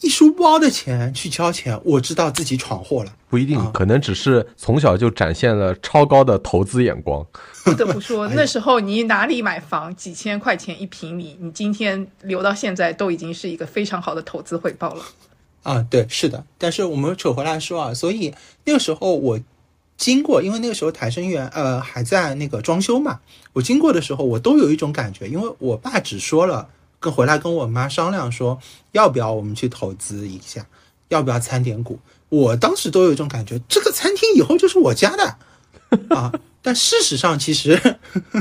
[0.00, 3.12] 一书包的钱去交钱，我知道自己闯祸了。
[3.28, 7.26] 不一定，可能只是从小就展现了超高的投资眼光。
[7.62, 15.04] 不得不说， 那时候你哪里买房，几千块钱一平米，你今天留到现在都已经是一个非常好的投资回报了。
[15.62, 18.32] 啊，对，是的，但是我们扯回来说啊，所以
[18.64, 19.38] 那个时候我
[19.98, 23.20] 经过，因为那个时候台生园呃还在那个装修嘛，
[23.52, 26.66] 我经过的时候，我都有一种感觉，因为我爸只说了
[26.98, 28.58] 跟回来跟我妈商量说
[28.92, 30.66] 要不要我们去投资一下，
[31.08, 31.98] 要不要参点股，
[32.30, 35.36] 我当时都有一种感觉，这个餐厅以后就是我家的
[36.16, 36.32] 啊，
[36.62, 37.78] 但事实上其实，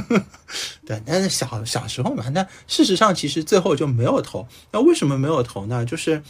[0.88, 5.86] 对，但是小小时候嘛，那事实上其实最后就没有投，那为什么没有投呢？
[5.86, 6.24] 就是。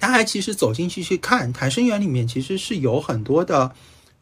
[0.00, 3.72] 大家其实走进去去看台生园里面，其实是有很多的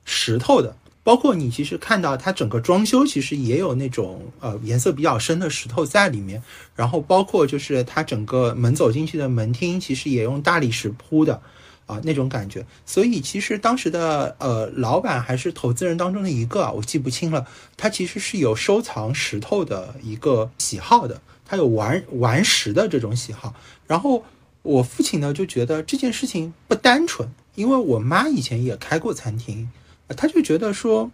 [0.05, 6.43] 石头的，包括你其实看到它整个装修，其实也有那种呃颜色比较深的石头在里面。
[6.77, 11.41] 然后包括就是它整个门走进去的门厅，其实也用大理石铺的
[11.87, 12.65] 啊那种感觉。
[12.85, 17.47] 所以其实当时的呃老板还是投资人当中的一个，我记不清了，
[17.77, 23.55] 他其实是有收藏石头的一个喜好的，他有玩玩石的这种喜好，
[23.87, 24.23] 然后。
[24.63, 29.69] 我父亲呢就觉得这件事情不单纯，因为我妈以前也开过餐厅，
[30.17, 31.11] 他就觉得说，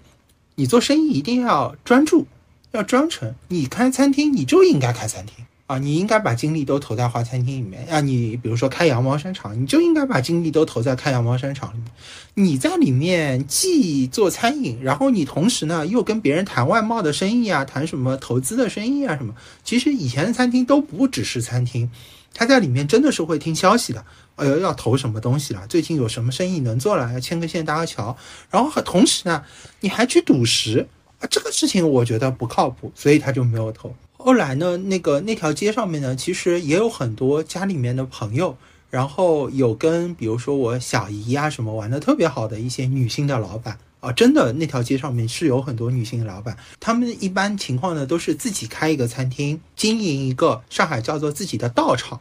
[0.57, 2.27] 你做生意一定要专注，
[2.73, 3.35] 要专诚。
[3.49, 8.01] 你开餐厅你就应该开餐厅啊，你应该把精力都投在花餐厅里面啊。
[8.03, 11.87] 你比如说开羊毛衫厂，你就应该把精力都投在开羊毛衫厂里面。
[12.35, 19.35] 你在里面既做餐饮，然后你同时呢又跟别人谈外贸的生意啊，谈什么投资的生意啊什么。
[19.65, 21.91] 其实以前的餐厅都不只是餐厅。
[22.39, 24.05] 他在里面真的是会听消息的，
[24.37, 25.67] 哎呦，要投什么东西了？
[25.67, 27.13] 最近有什么生意能做了？
[27.13, 28.17] 要牵个线搭个桥，
[28.49, 29.43] 然后同时呢，
[29.81, 30.87] 你还去赌石
[31.19, 31.27] 啊？
[31.29, 33.93] 这个事情我觉得不靠谱，所以他就没有投。
[34.17, 38.57] 后来呢，那个那条街上面呢，其实也有很多家里面的朋友，
[38.89, 43.77] 然后有跟比如说我小姨啊什么玩的特别好的一些女性的老板。
[44.01, 52.21] 啊，真的，那条街上面是有很多女性的老板，她们一般情况呢都是自己开一个餐厅，经营一个上海叫做自己的道场，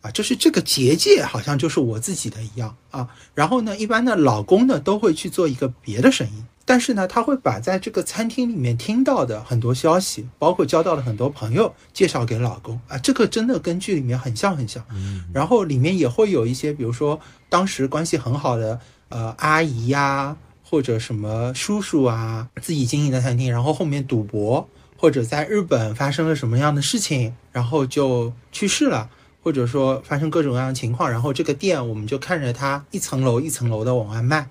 [0.00, 3.08] 啊，就是这个结界好像就是我自己的一样啊。
[3.34, 14.84] 然后呢，一般的老公呢都会去做一个别的生意，但是呢，他会把在这个餐厅里面听到的很多消息，包括交到的很多朋友介绍给老公啊，这个真的跟剧里面很像很像。
[14.92, 20.36] 嗯，然后里面也会有一些，比如说当时关系很好的呃阿姨呀。
[20.70, 29.08] 或者什么叔叔啊，自己经营的餐厅，然后后面赌博，或者在日本发生了什么样的事情，然后就去世了，
[29.42, 34.46] 或者说发生各种各样的情况，然后这个店我们就看着它一层楼一层楼的往外卖，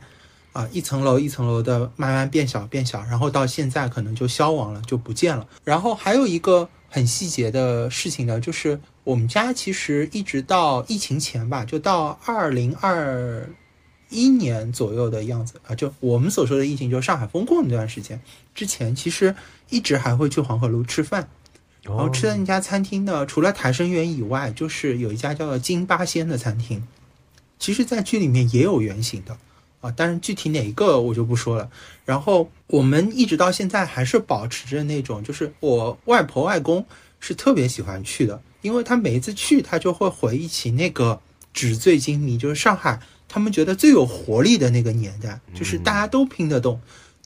[0.53, 5.47] 啊，一层楼一层楼的慢慢变小变小，然后到现在可能就消亡了，就不见了。
[5.63, 13.47] 然后还有一个很细节的事情呢，就是我们家其实一直到疫情前吧，就到二零二。
[14.09, 18.21] 一年左右的样子啊，就我们所说的疫情，就是上海封控那段时间
[18.55, 19.35] 之前，其实
[19.69, 21.27] 一直还会去黄河路吃饭，
[21.81, 26.87] 然后吃的那家餐厅呢，除了台生园以外，就是有一家叫做金八仙的餐厅，
[27.59, 29.37] 其实，在剧里面也有原型的
[29.81, 31.69] 啊，但是具体哪一个我就不说了。
[32.05, 36.85] 然后我们一直到现在还是保持着那种，就是我外婆外公
[37.19, 41.19] 是特别喜欢去的，因为他每一次去，他就会回忆起那个
[41.53, 43.01] 纸醉金迷，就是上海。
[43.27, 46.79] 他们觉得最有活力的那个年代，就是大家都拼得动，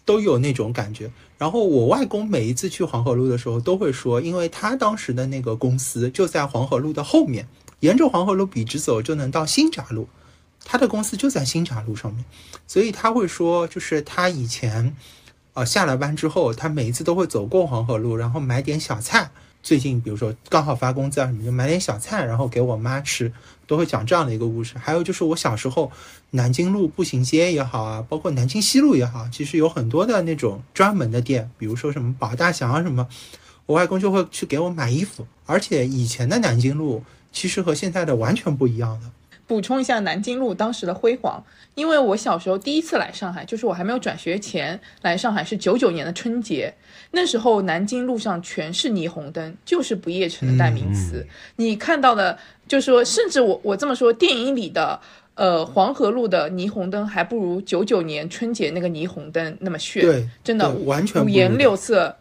[0.04, 1.12] 都有那种感觉。
[1.38, 7.48] 然后我外公每一次去黄河路的时候，都会说，因为他当时的那个公司就在黄河路的后面，
[7.80, 10.08] 沿着黄河路笔直走就能到新闸路，
[10.64, 12.26] 他的公司就在新闸路上面，
[12.68, 14.96] 所以他会说，就是他以前，
[15.54, 19.32] 呃，下了班之后，他每一次都会走过黄河路，然后买点小菜。
[19.64, 23.32] 最近比如说刚好发工资啊什么，就买点小菜，然后给我妈吃，
[23.68, 24.78] 都会讲这样的一个故事。
[24.78, 25.92] 还有就是我小时候，
[26.32, 33.08] 南京路步行街也好啊，包括南京西路也好，其实有很多的那种专门的店，比如说什么宝大祥啊什么，
[33.68, 35.28] 我外公就会去给我买衣服。
[35.46, 39.12] 而且以前的南京路其实和现在的完全不一样的。
[39.52, 41.44] 补充一下南京路当时的辉煌，
[41.76, 46.74] 因为我小时候第一次来上海，就是我还没有转学前来上海是九九年的春节，
[47.12, 51.28] 那时候南京路上全是霓虹灯，就是不夜城的代名词。
[51.58, 54.98] 你看到的，就是说，甚至我我这么说，电影里的
[55.36, 62.16] 呃黄河路的霓虹灯还不如九九年春节那个霓虹灯那么炫，对，真的完全五颜六色，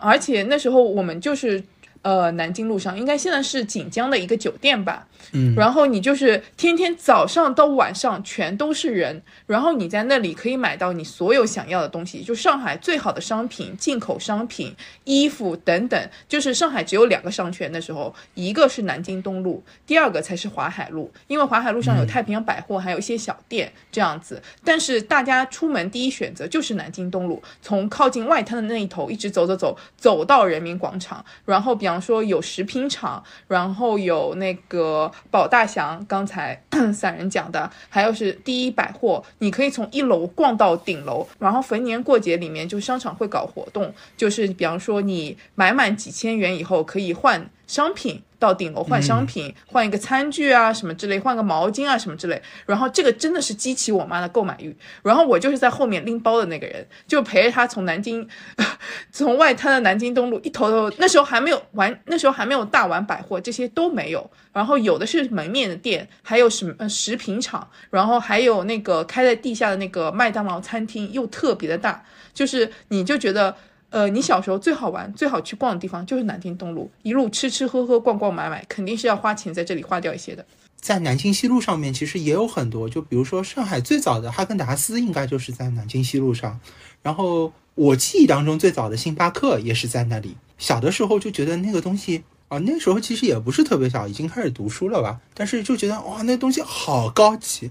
[0.00, 1.62] 而且那时候我们就是
[2.00, 16.10] 呃南京路上，应该现在是锦江的一个酒店吧，嗯，然后你就是天天早上到晚上全都是人，然后你在那里可以买到你所有想要的东西，就上海最好的商品、进口商品、衣服等等。
[16.28, 24.42] 就是上海只有两个商圈，那时候一个是南京东路，第二个才是淮海路，因为淮海路上有太平洋百货，还有一些小店这样子。
[24.64, 36.60] 但是大家出门第一选择就是南京东路，从靠近外滩的那一头一直走走走走到人民广场，然后比方说有食品厂，然后有那个宝大祥，刚才
[36.92, 41.26] 散人讲的，还有是第一百货，你可以从一楼逛到顶楼。
[41.38, 48.22] 然后逢年过节里面，就商场会搞活动，就是比方说你买满几千元以后可以换商品。
[48.44, 52.40] 到顶楼换商品，换一个餐具啊什么之类，换个毛巾啊什么之类。
[52.66, 54.76] 然后这个真的是激起我妈的购买欲。
[55.02, 58.28] 然后我就是在后面拎包的那个人，就陪着她从南京，
[59.10, 64.30] 从外滩的南京东路一头头，那时候还没有完，那时候还没有大丸百货，这些都没有。
[64.52, 73.56] 然后有的是门面的店，还有什么呃食品厂，然后还有那个开在地下的那个麦当劳餐厅，又特别的大，就是你就觉得。
[73.94, 80.44] 呃，你小时候最好玩、最好去逛的地方就是南京东路，一路吃吃喝喝、逛逛买买，肯定是要花钱在这里花掉一些的。
[80.74, 86.58] 在南京西路上面，其实也有很多，就比如说上海最早的哈根达斯，应该就是在南京西路上。
[87.02, 90.36] 然后我记忆当中最早的星巴克也是在那里。
[90.58, 95.20] 小的时候就觉得那个东西啊，那时候其实也不是特别小，已经开始读书了吧？
[95.34, 97.70] 但是就觉得哇，那东西好高级，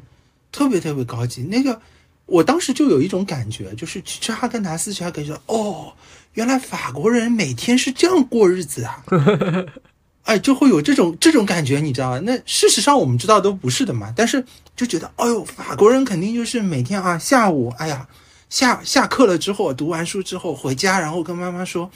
[0.54, 1.44] 特别特别高级。
[1.44, 1.82] 那个
[2.26, 5.94] 我当时就有一种感觉，就是去吃哈根达斯，才感觉哦，
[6.34, 9.04] 原来法国人每天是这样过日子啊。
[10.24, 12.20] 哎，就会有这种这种感觉，你知道吗？
[12.24, 14.42] 那事实上我们知道都不是的嘛，但是
[14.74, 18.08] 就觉得，哎呦，法国人肯定就是每天啊，下午，哎呀，
[18.50, 21.92] 下下课了之后，读完书之后回家，然后跟妈妈说，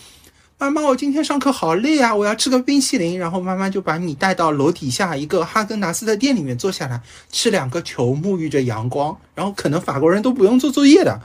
[0.59, 3.19] 妈妈，我今天上课好累啊，我要吃个冰淇淋。
[3.19, 6.99] 然后妈妈就把你带到楼底下一个哈根达斯的店里面坐下来，
[7.31, 9.15] 吃两个球，沐浴着阳光。
[9.35, 11.21] 然后可能法国人都不用做作业的。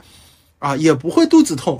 [0.63, 1.77] 啊，也不会肚子痛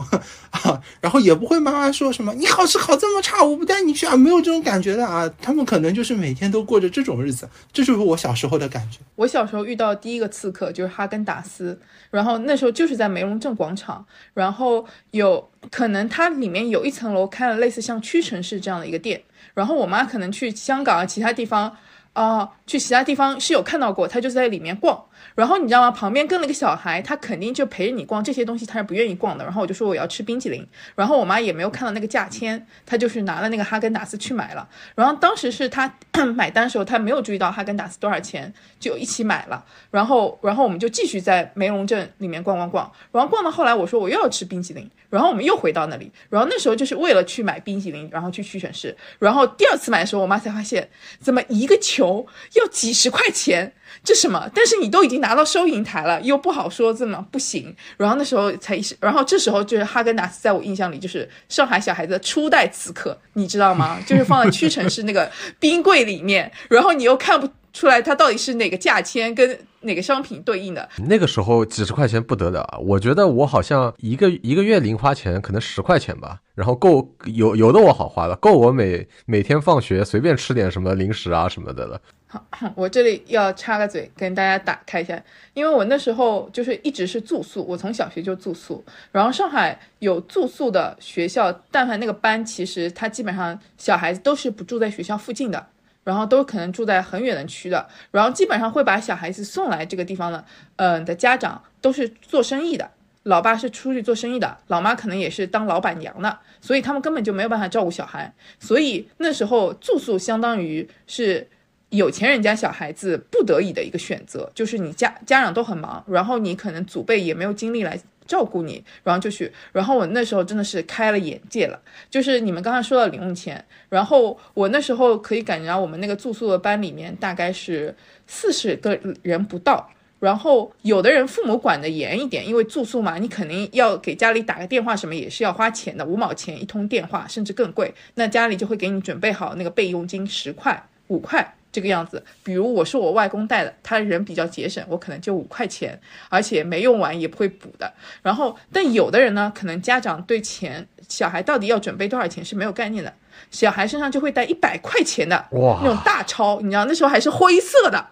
[0.52, 5.32] 啊，然后也不会妈妈说什么你考试考这么差，我不带你去啊，没有这种感觉的啊。
[5.42, 9.00] 他们可能就是每天都过着这种日子，这就是我小时候的感觉。
[9.16, 11.80] 我小时候遇到第一个刺客就是哈根达斯，
[12.12, 19.24] 然后那时候就是在梅龙镇广场，然后有可能它里面有一层楼开了类似像屈臣氏这样的一个店，
[19.54, 21.74] 然后我妈可能去香港啊其他地方
[22.14, 25.04] 啊，去其他地方是有看到过，她就在里面逛。
[25.36, 25.90] 然后你知道吗？
[25.90, 29.44] 旁边跟了个小孩，他肯定就陪着你逛这些东西，他是不愿意逛的。
[29.44, 34.68] 然后我就说我要吃冰淇淋，然后我妈也没有看到那个价签，她就是拿了那个哈根达斯去买了。
[34.94, 35.92] 然后当时是她
[36.36, 39.66] 买单的时候，她没有注意到哈根达斯多少钱，就一起买了。
[39.90, 46.12] 然后，然后我们就继续在梅龙镇里面逛逛逛，然后逛到后来，我说我又要吃冰淇淋，然后我们又回到那里。
[46.28, 48.98] 然后那时候就是为了去买冰淇淋，然后去屈臣氏。
[49.20, 50.90] 然后第二次买的时候，我妈才发现
[51.20, 53.72] 怎么一个球要几十块钱。
[54.04, 54.50] 这什么？
[54.56, 57.74] 但是你都已经拿到收银台了，又不好说这么不行。
[57.96, 64.00] 然后那时候才意识，然后这时候就是哈根达斯，在我印象里就是上海小孩子的初代刺客，你知道吗？
[64.08, 70.88] 就是放在屈臣氏那个冰柜里面，然后你又看不出来它到底是哪个价签跟哪个商品对应的。
[71.10, 82.00] 那个时候几十块钱不得了，我觉得我好像一个一个月零花钱可能十块钱吧，然后够有有的我好花了，够我每每天放学随便吃点什么零食啊什么的了。
[82.28, 82.44] 好
[82.76, 85.22] 我这里要插个嘴，跟大家打开一下，
[85.54, 95.64] 因为我那时候就是一直是住宿，我从小学就住宿，然后上海有住宿的学校，但凡那个班，其实他基本上小孩子都是不住在学校附近的，
[96.04, 100.46] 然后都可能住在很远的区的，然后基本上会把小孩子送来这个地方的，
[100.78, 102.90] 嗯的家长都是做生意的，
[103.24, 111.48] 老爸是出去做生意的，老妈可能也是当老板娘的，所以他们根本就没有办法照顾小孩，所以那时候住宿相当于是。
[111.90, 117.96] 有钱人家小孩子不得已的一个选择，就是你家家长都很忙，然后你可能祖辈也没有精力来
[118.28, 127.96] 照顾你，然后就去，然后我那时候真的是开了眼界了，就是你们刚才说到零用钱，然后我那时候可以感觉到我们那个住宿的班里面大概是
[128.28, 129.90] 四十个人不到。
[130.20, 137.94] 然后有的人父母管得严一点，因为住宿嘛，你肯定要给家里打个电话，什么也是要花钱的，五毛钱一通电话，甚至更贵。
[138.14, 142.24] 那家里就会给你准备好那个备用金，十块、五块这个样子。
[142.42, 146.00] 比如我是我外公带的，他人比较节省，我可能就五块钱，
[146.30, 147.94] 而且没用完也不会补的。
[148.22, 153.12] 然后，但有的人呢，可能家长对钱，小孩到底要准备多少钱是没有概念的，
[153.52, 158.08] 小孩身上就会带一百块钱的哇那种大钞，你知道那时候还是灰色的。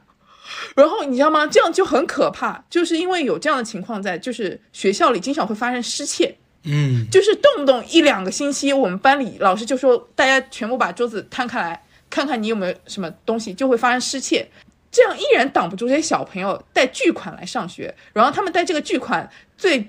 [0.75, 1.47] 然后你知道吗？
[1.47, 11.81] 这样就很可怕，就是因为有这样的情况在，就是学校里经常会发生失窃，嗯，就是动不动一两个星期，我们班里老师就说大家全部把桌子摊开来，
[12.11, 14.47] 看看你有没有什么东西，就会发生失窃。
[14.91, 19.87] 这样依然挡不住这些小朋友带巨款来上学，然后他们带这个巨款最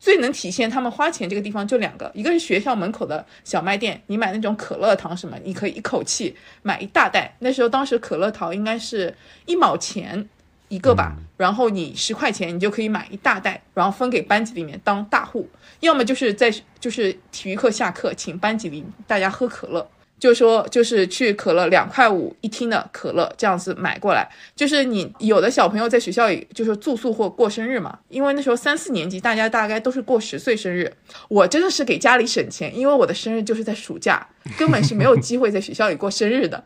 [0.00, 7.36] 最能体现他们花钱这个地方就两个，一个是学校门口的小卖店，你买那种可乐糖什么，你可以一口气买一大袋。
[7.40, 9.14] 那时候当时可乐糖应该是
[9.44, 10.26] 一毛钱
[10.68, 15.46] 一个吧，然后你十块钱你就可以买一大袋，然后分给班级里面当大户，
[15.80, 16.50] 要么就是在
[16.80, 19.86] 就是体育课下课请班级里大家喝可乐。
[20.18, 30.92] 就说就是去可乐两块五一听的可乐这样子买过来，就是你有的小朋友在学校里就是住宿或过生日嘛，因为那时候三四年级大家大概都是过十岁生日，
[31.28, 34.26] 我真的是给家里省钱，因为我的生日就是在暑假，
[34.58, 36.64] 根本是没有机会在学校里过生日的。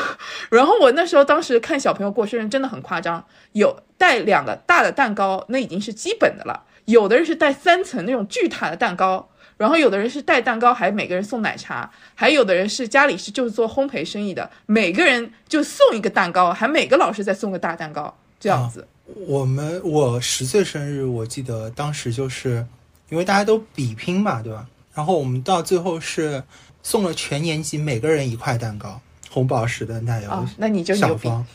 [0.50, 9.28] 然后我那时候当时看小朋友过生日真的很夸张，有带两个大的蛋糕，那已经是基本的了，有的人是带三层那种巨大的蛋糕。
[9.56, 18.86] 然后有的人是带蛋糕，还每个人送奶茶；还有的人是家里是就是做烘焙生意的，每个人就送一个蛋糕，还每个老师再送个大蛋糕，这样子。
[19.26, 22.66] 我们我十岁生日，我记得当时就是
[23.10, 24.66] 因为大家都比拼嘛，对吧？
[24.94, 26.42] 然后我们到最后是
[26.82, 29.00] 送了全年级每个人一块蛋糕，
[29.30, 30.94] 红宝石的奶油啊，那你就。
[30.94, 31.46] 小方，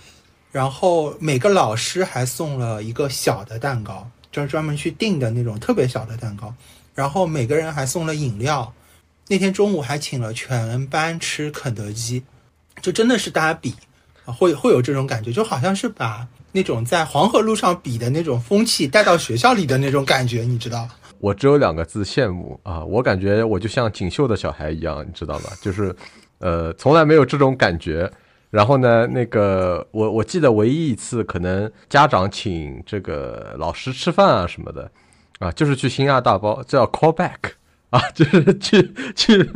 [0.52, 6.54] 然后每个老师还送了一个小的蛋糕，就是专门去订的那种特别小的蛋糕。
[7.00, 8.74] 然后每个人还送了饮料，
[9.30, 12.22] 那天中午还请了全班吃肯德基，
[12.82, 13.74] 就真的是大家比
[14.26, 20.86] 啊，会会有这种感觉，就好像是把那种在黄河路上比的那种风气带到学校里的那种感觉，你知道？
[21.20, 22.84] 我只有两个字：羡慕啊！
[22.84, 25.52] 我感觉我就像锦绣的小孩一样，你知道吧？
[25.62, 25.96] 就是，
[26.40, 28.12] 呃，从来没有这种感觉。
[28.50, 34.92] 然后呢，那个我我记得唯一一次可能家长请这个老师吃饭啊什么的。
[35.40, 37.52] 啊，就是去新亚大包，叫 call back
[37.90, 39.50] 啊，就是去去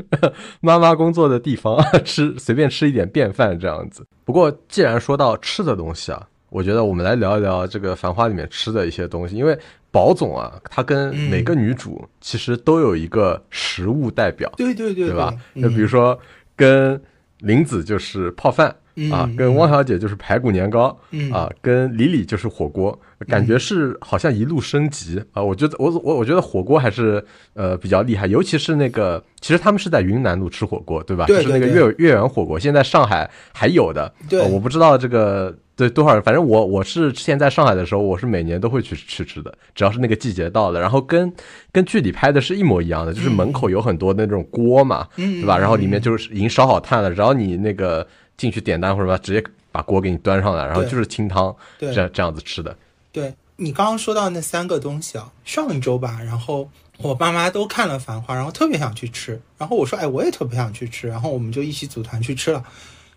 [0.62, 4.06] 妈妈工作的地方吃，随便吃一点便饭这样子。
[4.26, 9.58] 不过既然说到吃的东西啊，我觉得我们来聊一聊这个《繁花》里面吃的一些东西，因为
[9.92, 15.34] 宝总啊，他跟每个女主其实都有一个食物代表，对对对，对吧？
[15.62, 16.18] 就比如说
[16.56, 17.00] 跟
[17.40, 18.74] 林子就是泡饭。
[19.12, 20.96] 啊，跟汪小姐就是排骨年糕，
[21.32, 25.42] 啊，跟李李就是火锅，感觉是好像一路升级啊。
[25.42, 27.24] 我觉得我我我觉得火锅还是
[27.54, 31.26] 呃比较厉害，尤其是那个，其实他们是在云南路吃火锅，对吧？
[31.26, 34.14] 对，就是那个月月圆火锅，现在上海还有的。
[34.30, 40.80] 对，我不知道这个对多少人，反正我我是之前在上海的时候，我是每年都会去去吃的，只要是那个季节到了。
[40.80, 41.34] 然后跟
[41.72, 45.58] 跟剧里拍的是一模一样的，就是门口有很多那种锅嘛，对吧？
[45.58, 48.06] 然后里面就是已经烧好炭了，然后你那个。
[48.38, 52.76] 进去点单或者吧，直接把锅给你端上来，然后就是清汤，这样这样子吃的。
[53.12, 62.64] 对你刚刚说到那三个东西啊，上一周吧，然后我爸妈都看了《繁花》，然后特别想去吃，然后我说，哎，我也特别想去吃，然后我们就一起组团去吃了。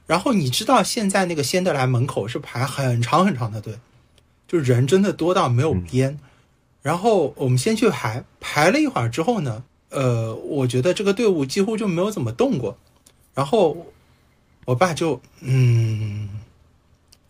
[0.06, 3.78] 然后你知道现在那个仙德来门口是排很长很长的队，
[4.46, 6.18] 就人真的多到没有边。
[6.82, 12.78] 然后我们先去排，排了一会儿之后呢，呃，我觉得这个队伍几乎就没有怎么动过，
[13.34, 13.86] 然后。
[14.66, 16.28] 我爸就嗯，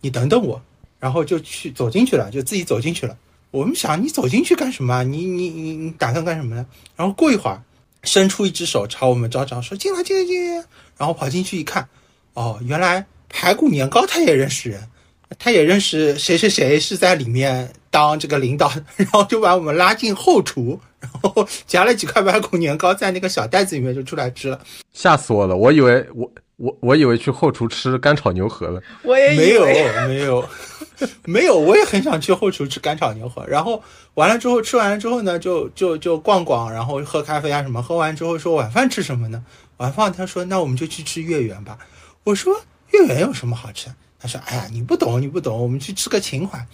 [0.01, 0.61] 你等等我，
[0.99, 3.17] 然后就去走进去了，就自己走进去了。
[3.51, 5.03] 我们想你走进去干什么？
[5.03, 6.65] 你你你你打算干什么呢？
[6.95, 7.61] 然后过一会儿，
[8.03, 10.65] 伸出一只手朝我们招招，说进来进来进来。
[10.97, 11.87] 然后跑进去一看，
[12.33, 14.89] 哦，原来排骨年糕他也认识人，
[15.37, 24.59] 他也认识谁谁谁是在里面当这个领导， 然后就把我们拉进后厨，然后夹了几块排骨年糕在那个小袋子里面就出来吃了，
[24.91, 25.55] 吓死我了！
[25.55, 26.29] 我以为我。
[26.57, 29.65] 我我以为去后厨吃干炒牛河了，我也没有
[30.07, 30.49] 没有
[31.25, 33.45] 没有，我也很想去后厨吃干炒牛河。
[33.47, 33.81] 然后
[34.15, 37.81] 完了之后吃完了之后呢，就就就逛逛，然后喝咖啡啊什么。
[37.81, 39.43] 喝完之后说晚饭吃什么呢？
[39.77, 41.77] 晚饭他说那我们就去吃月圆吧。
[42.23, 42.59] 我说
[42.91, 43.89] 月圆有什么好吃？
[44.19, 46.65] 他说：“哎呀，你不懂，你不懂，我们去吃个情怀。”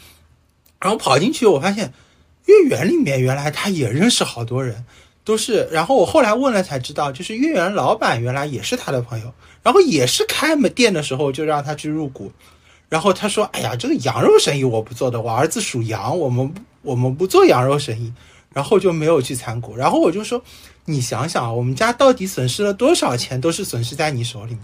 [0.80, 1.92] 然后跑进去，我发现
[2.46, 4.86] 月圆里面原来他也认识好多人，
[5.24, 5.68] 都是。
[5.72, 12.32] 然后我后来问了才知道，就是月圆老板原来也是他的朋友，然后也是开门店的时候就让他去入股。
[12.90, 16.54] 然后他说：“哎呀，这个羊肉生意我不做的，我儿子属羊，我们
[16.84, 18.14] 我们不做羊肉生意。”
[18.54, 19.76] 然后就没有去参股。
[19.76, 20.40] 然后我就说
[20.86, 24.62] ：“你想想，我们家到底损失了多少钱，都是损失在你手里面，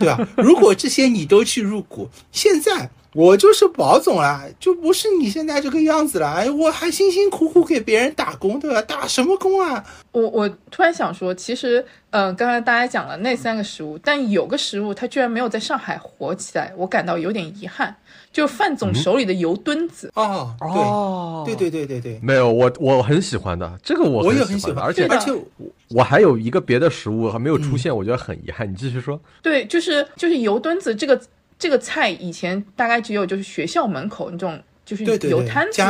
[0.00, 0.18] 对吧？
[0.36, 6.28] 如果这些你都去入股，现在我就是保总啊，就不是你现在这个样子了。
[6.28, 8.80] 哎，我还辛辛苦苦给别人打工，对吧？
[8.82, 9.84] 打什么工啊？
[10.12, 17.96] 我我突然想说，其实，嗯，刚才大家讲了那三个食物，但有个食物它居然没有在上海火起来，我感到有点遗憾。
[18.32, 25.44] 就范总手里的油墩子哦，哦，对对对对对对，没有我我很喜欢的这个我我也很喜欢的，很喜而且而且
[25.88, 28.70] 我还有一个别的食物还没有出现，我觉得很遗憾。
[28.70, 29.20] 你继续说。
[29.42, 31.20] 对，就是就是油墩子这个
[31.60, 35.80] 这个菜，以前大概只有就是学校门口那种就是油摊子，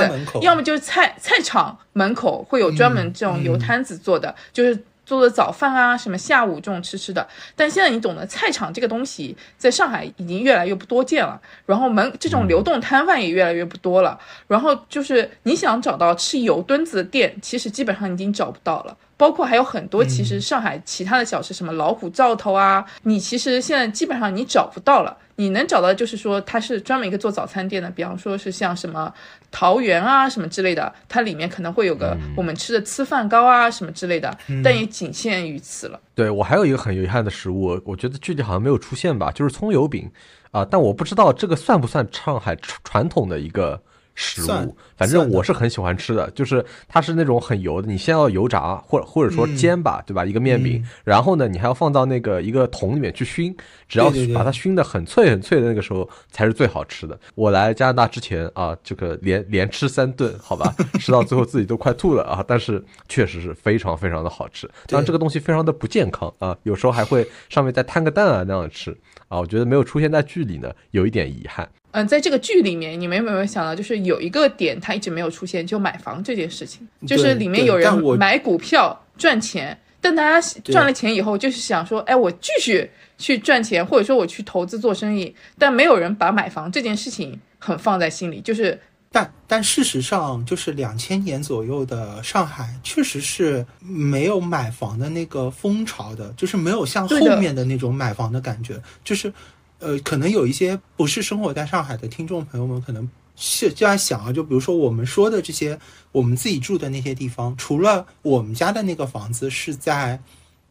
[0.43, 4.85] 要么就是菜菜场门口会有专门这种油摊子做的，就是。
[5.07, 14.17] 做的早饭啊，什么下午这种吃吃的，但现在你懂得，菜场这个东西在上海已经越来越不多见了，然后门这种流动摊贩也越来越不多了，
[14.47, 18.97] 然后就是你想找到吃油墩子的店，其实基本上已经找不到了。
[19.17, 25.17] 包括还有很多，其实上海其他的小吃，什么老虎灶头啊，你其实现在基本上你找不到了。
[25.41, 29.11] 你能找到就是说它是专门一个做早餐店的，比方说是像什么
[29.51, 35.99] 桃园啊什么之类的，它里面可能会有个我们吃的吃饭糕啊什么之类的，但也仅限于此了。
[36.15, 40.11] 对我还有一个很遗憾的食物，我觉得具体好像没有出现吧，就是葱油饼
[40.51, 43.83] 啊，但我不知道这个算不算上海传传统的一个。
[44.23, 50.23] 食物，反正我是很喜欢吃的，就是它是那种很油的，你先要油炸或者或者说煎吧，对吧？
[50.23, 53.57] 一个面饼，然后呢，你还要放到那个一个桶里面去熏，
[53.89, 57.19] 只要把它熏的很脆很脆的那个时候才是最好吃的。
[57.35, 64.69] 我来加拿大之前啊，这个连连吃三顿，好吧，吃到最后自己都快吐了啊，但是确实是非常非常的好吃。
[64.87, 68.95] 当然这个东西非常的不健康啊，有时候还会上面再摊个蛋啊那样吃
[69.31, 71.67] 啊，我觉得没有出现在剧里呢，有一点遗憾。
[71.93, 88.79] 嗯，在这个剧里面，你们有没有想到，就是有一个点它一直没有出现，就买房这件事情，就是里面有人买股票赚钱，但大家赚了钱以后，就是想说，哎，我继续去赚钱，或者说我去投资做生意，但没有人把买房这件事情很放在心里，就是
[89.13, 98.81] 但但事实上，就是两千年左右的上海，确实是没有买房的那个风潮的，就是没有像后面的那种买房的感觉。
[99.03, 99.33] 就是，
[99.81, 105.77] 呃，可能有一些不是生活在上海的听众朋友们，可能是就在想啊，就比如说我们说的这些，
[106.13, 110.21] 我们自己住的那些地方，除了我们家的那个房子是在，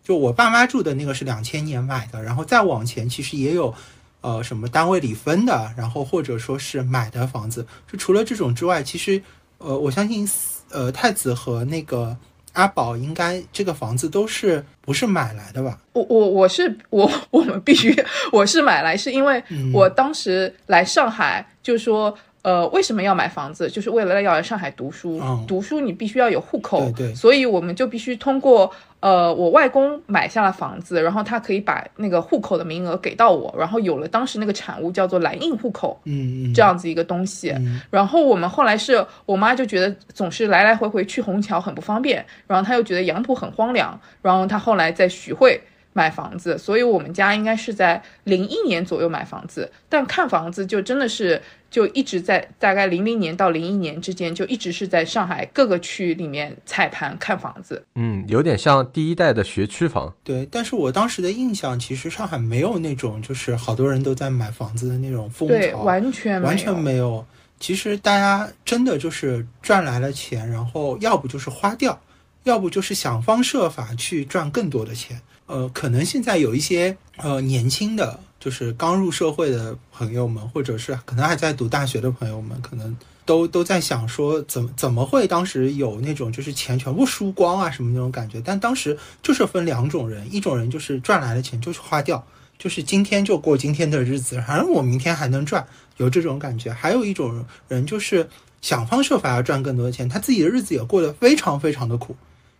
[0.01, 3.75] 就我爸妈住的那个是两千年买的，然后再往前其实也有。
[4.21, 9.21] 呃，什么单位里分的，然后或者说是买的房子，就除了这种之外，其实，
[9.57, 10.27] 呃，我相信，
[10.71, 12.15] 呃，太子和那个
[12.53, 15.79] 阿宝应该这个房子都是不是买来的吧？
[15.93, 17.95] 我我我是我我们必须
[18.31, 22.17] 我是买来，是因为嗯我当时来上海，就是说。
[22.41, 23.69] 呃，为什么要买房子？
[23.69, 25.19] 就是为了要来上海读书。
[25.21, 28.71] 嗯读书你必须要有户口，对对所以我们就必须通过
[29.01, 37.51] 呃，我外公买下了房子，然后他可以把那个户口的名额给到我，然后有了当时那个产物叫做蓝印户口，嗯嗯，这样子一个东西。
[37.51, 45.61] 嗯然后我们后来是我妈就觉得总是来来回回去虹桥很不方便，然后她又觉得杨浦很荒凉，然后她后来在徐汇
[45.93, 57.83] 买房子，所以我们家应该是在零一年左右买房子，但看房子就真的是就一直在大概零零年到零一年之间，就一直是在上海各个区里面踩盘看房子。
[57.95, 60.13] 嗯，有点像第一代的学区房。
[60.23, 60.47] 对。
[60.51, 67.25] 但是我当时的印象，其实上海没有那种就是好多人都在买房子的那种风对，潮，完全没有完全没有。
[67.59, 71.99] 其实大家真的就是赚来了钱，然后要不就是花掉，
[72.43, 75.19] 要不就是想方设法去赚更多的钱。
[75.45, 88.41] 呃，可能现在有一些呃年轻的，就是刚入社会的朋友们，或者是可能还在读大学的朋友们，可能都都在想说，怎么怎么会当时有那种就是钱全部输光啊什么那种感觉？
[88.43, 92.25] 但当时就是分两种人，一种人就是赚来的钱就是花掉，
[92.57, 95.67] 就是今天就过今天的日子，反正我明天还能赚，
[95.97, 96.71] 有这种感觉。
[96.71, 98.29] 还有一种人就是
[98.61, 102.15] 想方设法要赚更多的钱，他自己的日子也过得非常非常的苦，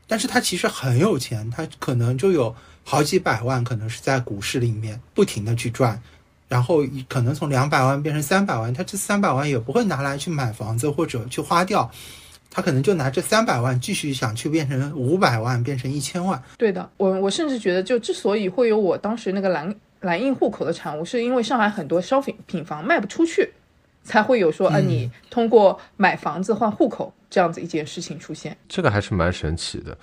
[0.08, 2.56] 但是他其实很有钱，他可能就有
[2.90, 6.02] 好几百万，可能是在股市里面不停的去赚。
[6.48, 11.88] 然后可能从两百万变成三百万，他这三百万也不会拿来去买房子或者去花掉，
[12.50, 16.42] 他可能就拿这三百万继续想去变成五百万，变成一千万。
[16.58, 23.54] 对的，我我甚至觉得，就之所以会有我当时那个蓝蓝印户口的产物，是因为上海很多商品品房卖不出去，
[24.04, 28.58] 才会有说，啊，你通过买房子换户口这样子一件事情出现。
[28.68, 29.96] 这个还是蛮神奇的。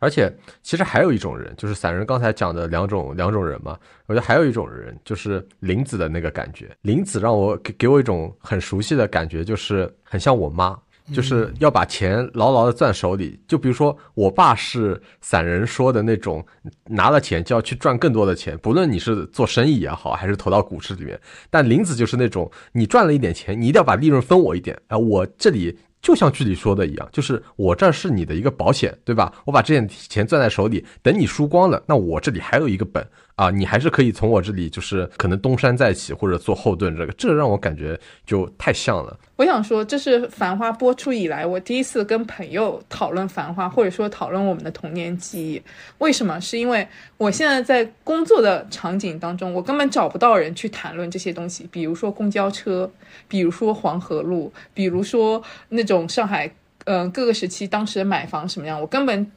[0.00, 3.76] 而且，其实还有一种人，就是散人刚才讲的两种两种人嘛。
[4.06, 6.70] 我觉得还有一种人，就是林子的那个感觉。
[6.82, 10.78] 林子让我给给我一种很熟悉的感觉，就是很像我妈，
[11.12, 13.40] 就是要把钱牢牢的攥手里。
[13.48, 16.46] 就比如说，我爸是散人说的那种，
[16.84, 21.20] 拿了钱就要去赚更多的钱，不论你是做生意也好，还是投到股市里面。
[21.50, 24.80] 但林子就是那种，你赚了一点钱，你一定要把利润分我一点。
[24.86, 25.76] 哎，我这里。
[26.08, 29.30] 就像剧里说的一样，就是我这是你的一个保险，对吧？
[29.44, 33.06] 我把这点钱攥在手里，等你输光了，那我这里还有一个本。
[33.38, 37.96] 啊，你还是可以从我这里，就是可能东山再起或者做后盾，这个这让我感觉
[38.26, 39.16] 就太像了。
[39.36, 45.62] 我想说，这是《繁花》播出以来我第一次跟朋友讨论《繁花》，或者说讨论我们的童年记忆。
[45.98, 46.40] 为什么？
[46.40, 46.84] 是因为
[47.16, 52.90] 我现在在工作的场景当中，我根本找不到人去谈论这些东西，比如说公交车，
[53.28, 56.52] 比如说黄河路，比如说那种上海，
[56.86, 59.30] 嗯，各个时期当时买房什么样，我根本。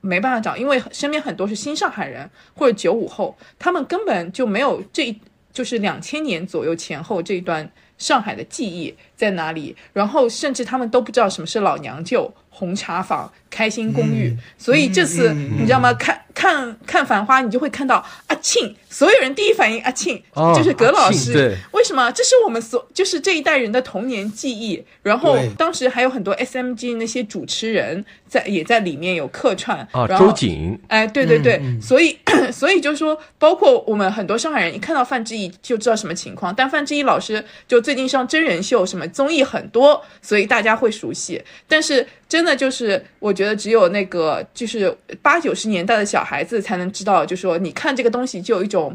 [0.00, 5.14] 没办法找，因为身边很多是新上海人或者九五后，他们根本就没有这，
[5.52, 15.92] 就是两千年左右前后这一段上海的记忆在哪里，然后甚至他们都不知道什么是老娘舅、红茶坊、开心公寓，所以这次你知道吗？
[15.94, 16.24] 看。
[16.38, 17.96] 看看《繁花》，你就会看到
[18.28, 20.22] 阿庆，所有人第一反应阿庆
[20.54, 21.58] 就是葛老师。
[21.72, 22.08] 为什么？
[22.12, 24.80] 这是我们所就是这一代人的童年记忆。
[25.02, 30.78] 然后当时还有很多 SMG 那些主持人在也在里面有客串啊，周瑾。
[30.86, 32.16] 哎，对对对，所以
[32.52, 36.54] 所以就是说，包括我们很多上海人一看到范志毅就知道什么情况。
[36.54, 41.42] 但范志毅老师就最近上真人秀，什么综艺很多，所以大家会熟悉。
[41.66, 46.28] 但是真的就是，我觉得只有那个就是八九十年代的小。
[46.28, 48.94] 孩子才能知道，就说你看这个东西，就有一种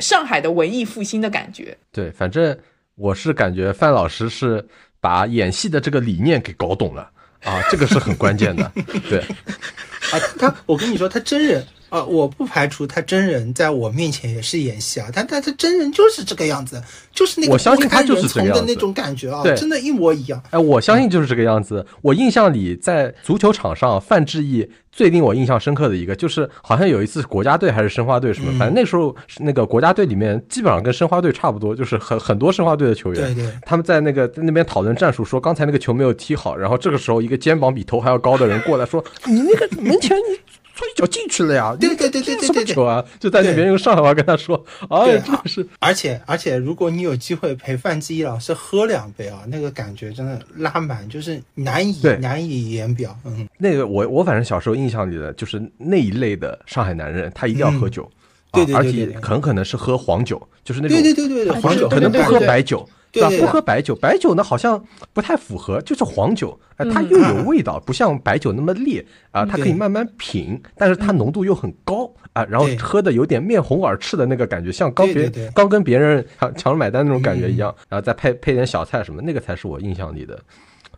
[0.00, 1.76] 上海的文艺复兴的感觉。
[1.92, 2.58] 对，反正
[2.96, 4.66] 我是感觉范老师是
[5.00, 7.08] 把演戏的这个理念给搞懂了
[7.44, 8.72] 啊，这个是很关键的。
[9.08, 9.20] 对，
[10.12, 11.66] 啊，他，我跟你说，他真人。
[11.92, 16.82] 啊，我不排除他真人在我面前也是演戏啊，但但他真人就是这个样子，
[17.12, 20.42] 就是那个我相信他就是这个样子的那种感觉啊，对，真的，一模一样。
[20.48, 21.84] 哎，我相信就是这个样子。
[22.00, 40.40] 我印象里，在足球场上，范志毅最令我印象深刻的一个，就是好像有一次国家队还是申花队什么，反正那时候那个国家队里面基本上跟申花队差不多，就是很很多申花队的球员，对对，他们在那个在那边讨论战术，说刚才那个球没有踢好，然后这个时候一个肩膀比头还要高的人过来说，你那个门前你。
[40.82, 41.76] 错一脚进去了呀！
[41.78, 43.04] 对对对对对对球啊！
[43.20, 53.16] 就在那边用上海话跟他说：“哎，真的是。”而且而且，如果你有机会陪范志毅老师喝两杯啊，那个感觉真的拉满，就是难以难以言表。
[53.24, 58.10] 嗯，那个我我反正小时候印象里的就是那一类的上海男人，他一定要喝酒，
[58.52, 62.88] 对对对，而且很可能是喝黄酒，就是那种对对对对黄酒，可能不喝白酒。
[63.12, 63.28] 对吧？
[63.38, 64.82] 不喝白酒，白酒呢好像
[65.12, 80.40] 不太符合，就是黄酒，哎，它又有味道，不像白酒那么烈啊，它可以慢慢品，但是它浓度又很高啊，然后喝的有点面红耳赤的那个感觉，像刚别刚跟别人抢抢着买单那种感觉一样，然后再配配点小菜什么，那个才是我印象里的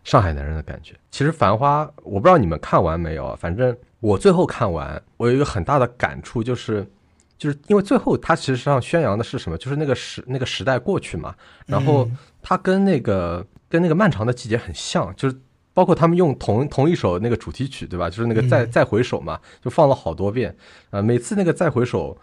[0.04, 0.94] 上海男人的感觉。
[1.10, 6.86] 其实《繁花》，我不知道你们看完没有，反正我最后看完，我有一个很大的感触，就是。
[7.36, 9.58] 就是因为最后他其实上宣扬的是什么？
[9.58, 11.34] 就是那个时那个时代过去嘛，
[11.66, 12.08] 然后
[12.42, 15.40] 他跟那个跟那个漫长的季节很像，就是
[15.72, 18.08] 包括他们用同同一首那个主题曲，对吧？
[18.08, 20.56] 就是那个再再回首嘛，就放了好多遍
[20.90, 21.02] 啊。
[21.02, 22.16] 每次那个再回首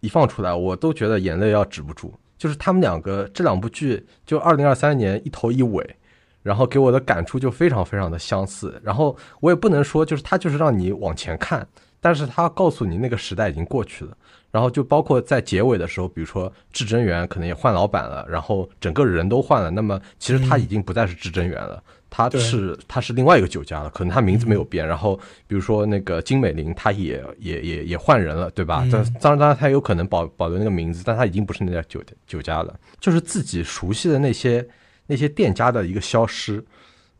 [0.00, 2.12] 一放出来，我都觉得眼泪要止不住。
[2.36, 5.96] 就是他们两个这两部剧，就二零二三年一头一尾，
[6.42, 8.80] 然后给我的感触就非常非常的相似。
[8.82, 11.68] 然后我也不能说就是他就是让你往前看，
[12.00, 14.16] 但是他告诉你那个时代已经过去了。
[14.50, 19.70] 然后就包括在结尾的时候，比如说至真园可能也换老板了，然后整个人都换了。
[19.70, 24.86] 那么其实他已经不再是至真园了，他是他是另外一个酒家了，可能他名字没有变。
[24.86, 28.86] 然后比如说那个金美玲，他也也也也换人了，对吧？
[28.90, 34.66] 但当然当然他有可能保保留那个名字，但他已经不是那家酒酒家了，就是自己熟悉的那些
[35.06, 36.64] 那些店家的一个消失。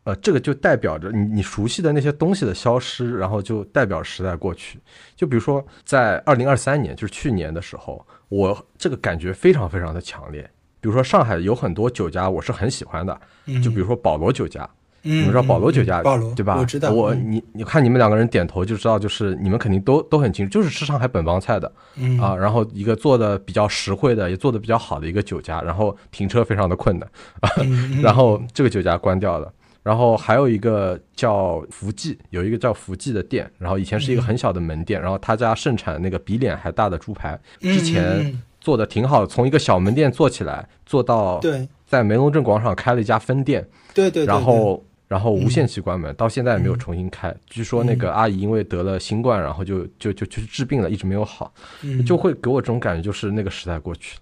[0.03, 4.79] 呃，这个就代表着你你熟悉的那些东西的消失，然后就代表时代过去。
[5.15, 10.41] 就比如说，在二零二三年，就是去年的时候，我这个感觉非常非常的强烈。
[10.79, 13.15] 比如说，上海有很多酒家，我是很喜欢的。
[13.63, 14.67] 就比如说保罗酒家，
[15.03, 16.57] 你们知道保罗酒家，保罗对吧？
[16.57, 16.91] 我知道。
[16.91, 21.71] 我你你看你们两个人点头就知道，就是你们肯定都都很清楚，就是吃上海本帮菜的
[22.19, 22.35] 啊。
[22.35, 27.07] 然后一个做的比较实惠的，也做的比较好的一个酒家，然后停车非常的困难
[27.41, 27.49] 啊。
[28.01, 29.53] 然后这个酒家关掉了。
[29.83, 41.41] 然后还有一个叫福记，有一个叫福记的店，然后以前是一个很小的门店，然后他家盛产那个比脸还大的猪排，之前做的挺好的，从一个小门店做起来，做到
[41.87, 47.35] 在梅龙镇广场开了一家分店，对对对，然后然后无限期关门，到现在也没有重新开。
[47.47, 51.51] 据说那个阿姨因为得了新冠，然后就就就去治病了，一直没有好，
[51.81, 54.21] 嗯就会给我这种感觉，就是那个时代过去了。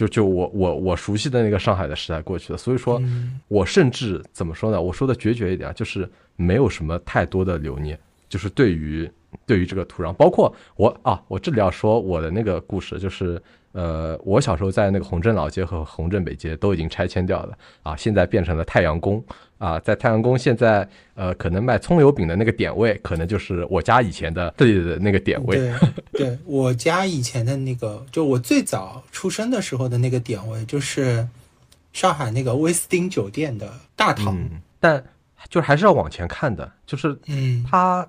[0.00, 4.80] 就就我我我熟悉的那个上海的时代过去了，所以说，嗯我甚至怎么说呢？
[4.80, 9.10] 我说的决绝一点啊，就是没有什么太多的留念，就是对于
[9.44, 13.38] 对于这个土壤，包括我啊，我这里要说我的那个故事，就是
[13.72, 19.22] 呃，我小时候在那个洪镇老街和洪镇北街都已经拆迁掉了啊，现在变成了太阳宫
[19.60, 25.74] 啊，在太阳宫现在呃，可能卖葱油饼的那个点位，可能就是我家以前的这里的那个点位，对
[26.12, 31.28] 对，我家以前的那个，就我最早出生的时候的那个点位，就是
[31.92, 34.34] 上海那个威斯汀酒店的大堂。
[34.34, 35.04] 嗯，但
[35.50, 38.08] 就是还是要往前看的，就是嗯它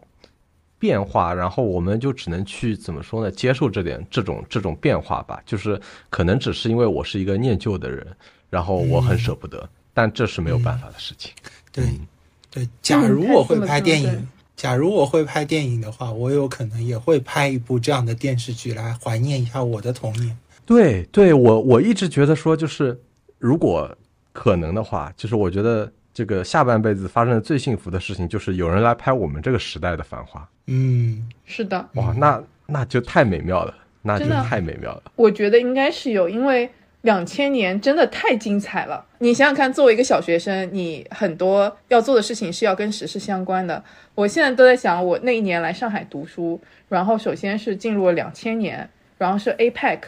[0.79, 3.29] 变化，然后我们就只能去怎么说呢？
[3.29, 5.43] 接受这点这种这种变化吧。
[5.45, 5.77] 就是
[6.09, 8.07] 可能只是因为我是一个念旧的人，
[8.49, 11.31] 然后我很舍不得，但这是没有办法的事情。
[11.71, 12.07] 对嗯
[12.49, 14.27] 对，假如我会拍电影，
[14.57, 20.37] 假如我会拍电影的话，我有可能也会拍一部这样的电视剧来怀念一下我的童年。
[20.65, 22.99] 对，对我我一直觉得说，就是
[23.39, 23.89] 如果
[24.33, 30.45] 可能的话，就是我觉得这个下半辈子发生的最幸福的事情，就是有人来拍我们这个时代的繁华。
[30.67, 35.03] 嗯，是的，哇，那那就太美妙了，那就太美妙了。
[35.15, 36.69] 我觉得应该是有，因为
[37.01, 39.05] 两千年真的太精彩了。
[39.19, 43.83] 你想想看，作为一个小学生，你很多要做的事情是要跟时事相关的。
[44.15, 48.87] 我现在都在想，我那一年来上海读书，然后首先是进入了两千年，
[49.17, 49.99] 然后是 APEC，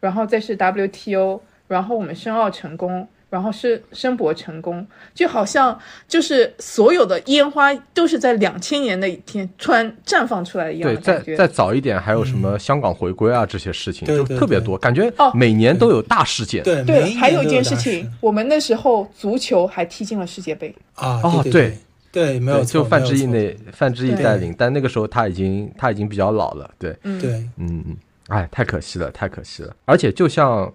[0.00, 3.08] 然后再是 WTO，然后我们申奥成功。
[3.30, 5.78] 然后是申博成功，就好像
[6.08, 11.00] 就是所有的烟花都是在两千年那一天突然绽放出来的一样对。
[11.00, 16.62] 再再早一点，还有什么香港回归啊这些事情，就对对对特别多，感觉哦每年都有大事件。
[16.64, 20.74] 对对，每还有一件事情，我们那时候足球还踢进了世界杯。
[20.94, 21.78] 啊，哦对对
[22.12, 27.96] 对，没有，错，就范志毅那范志毅带领，但那个时候他已经他已经比较老了，对，嗯，对，嗯嗯，
[28.26, 29.72] 哎，太可惜了，太可惜了。
[29.84, 30.72] 而且就像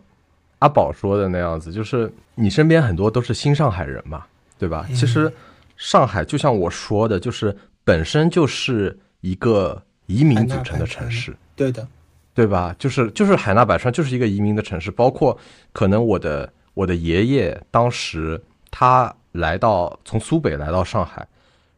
[0.66, 4.26] 阿宝说的那样子，就是你身边很多都是新上海人嘛，
[4.58, 4.84] 对吧？
[4.96, 5.32] 其实
[5.78, 11.88] 上海就像我说的，就是本身就是一个移民组成的城市，对的，
[12.34, 12.76] 对吧？
[12.80, 14.90] 就是就是海纳百川，就是一个移民的城市。
[14.90, 15.38] 包括
[15.72, 21.28] 可能我的我的爷爷当时他来到从苏北来到上海，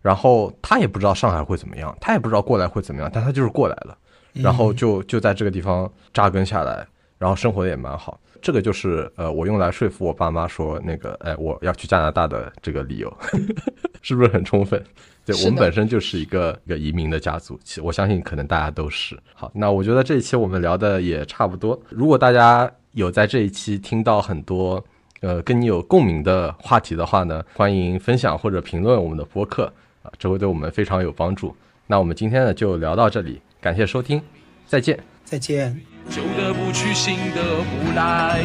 [0.01, 3.97] 然后他也不知道上海会怎么样，他也不知道过来会怎么样，但他就是过来了，
[4.31, 6.87] 然后就就在这个地方扎根下来，
[7.17, 8.17] 然后生活的也蛮好。
[8.41, 13.17] 这个就是呃，我用来说服我爸妈说那个，哎，我要去加拿大的这个理由，
[14.01, 14.83] 是不是很充分？
[15.25, 19.17] 对我们本身就是一个一个移民的家族，其实我相信可能大家都是。
[19.33, 21.77] 好，那我觉得这一期我们聊的也差不多。
[21.89, 24.83] 如果大家有在这一期听到很多
[25.19, 29.65] 呃跟你有共鸣的话题的话呢，欢迎分享或者评论我们的播客
[30.01, 31.53] 啊，这会对我们非常有帮助。
[31.85, 34.21] 那我们今天呢就聊到这里，感谢收听，
[34.65, 34.97] 再见。
[35.25, 35.96] 再见。
[36.09, 38.41] 旧的不去，新的不来。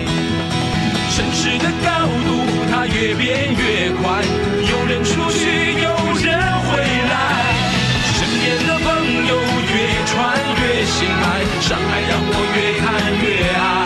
[1.14, 2.28] 城市的高度，
[2.70, 4.22] 它越变越快，
[4.70, 5.88] 有人出去，有
[6.20, 6.26] 人
[6.68, 6.70] 回
[7.10, 7.14] 来。
[8.14, 8.86] 身边的朋
[9.26, 9.32] 友
[9.72, 9.74] 越
[10.06, 10.12] 穿
[10.60, 12.86] 越心爱，伤害让我越看
[13.22, 13.81] 越爱。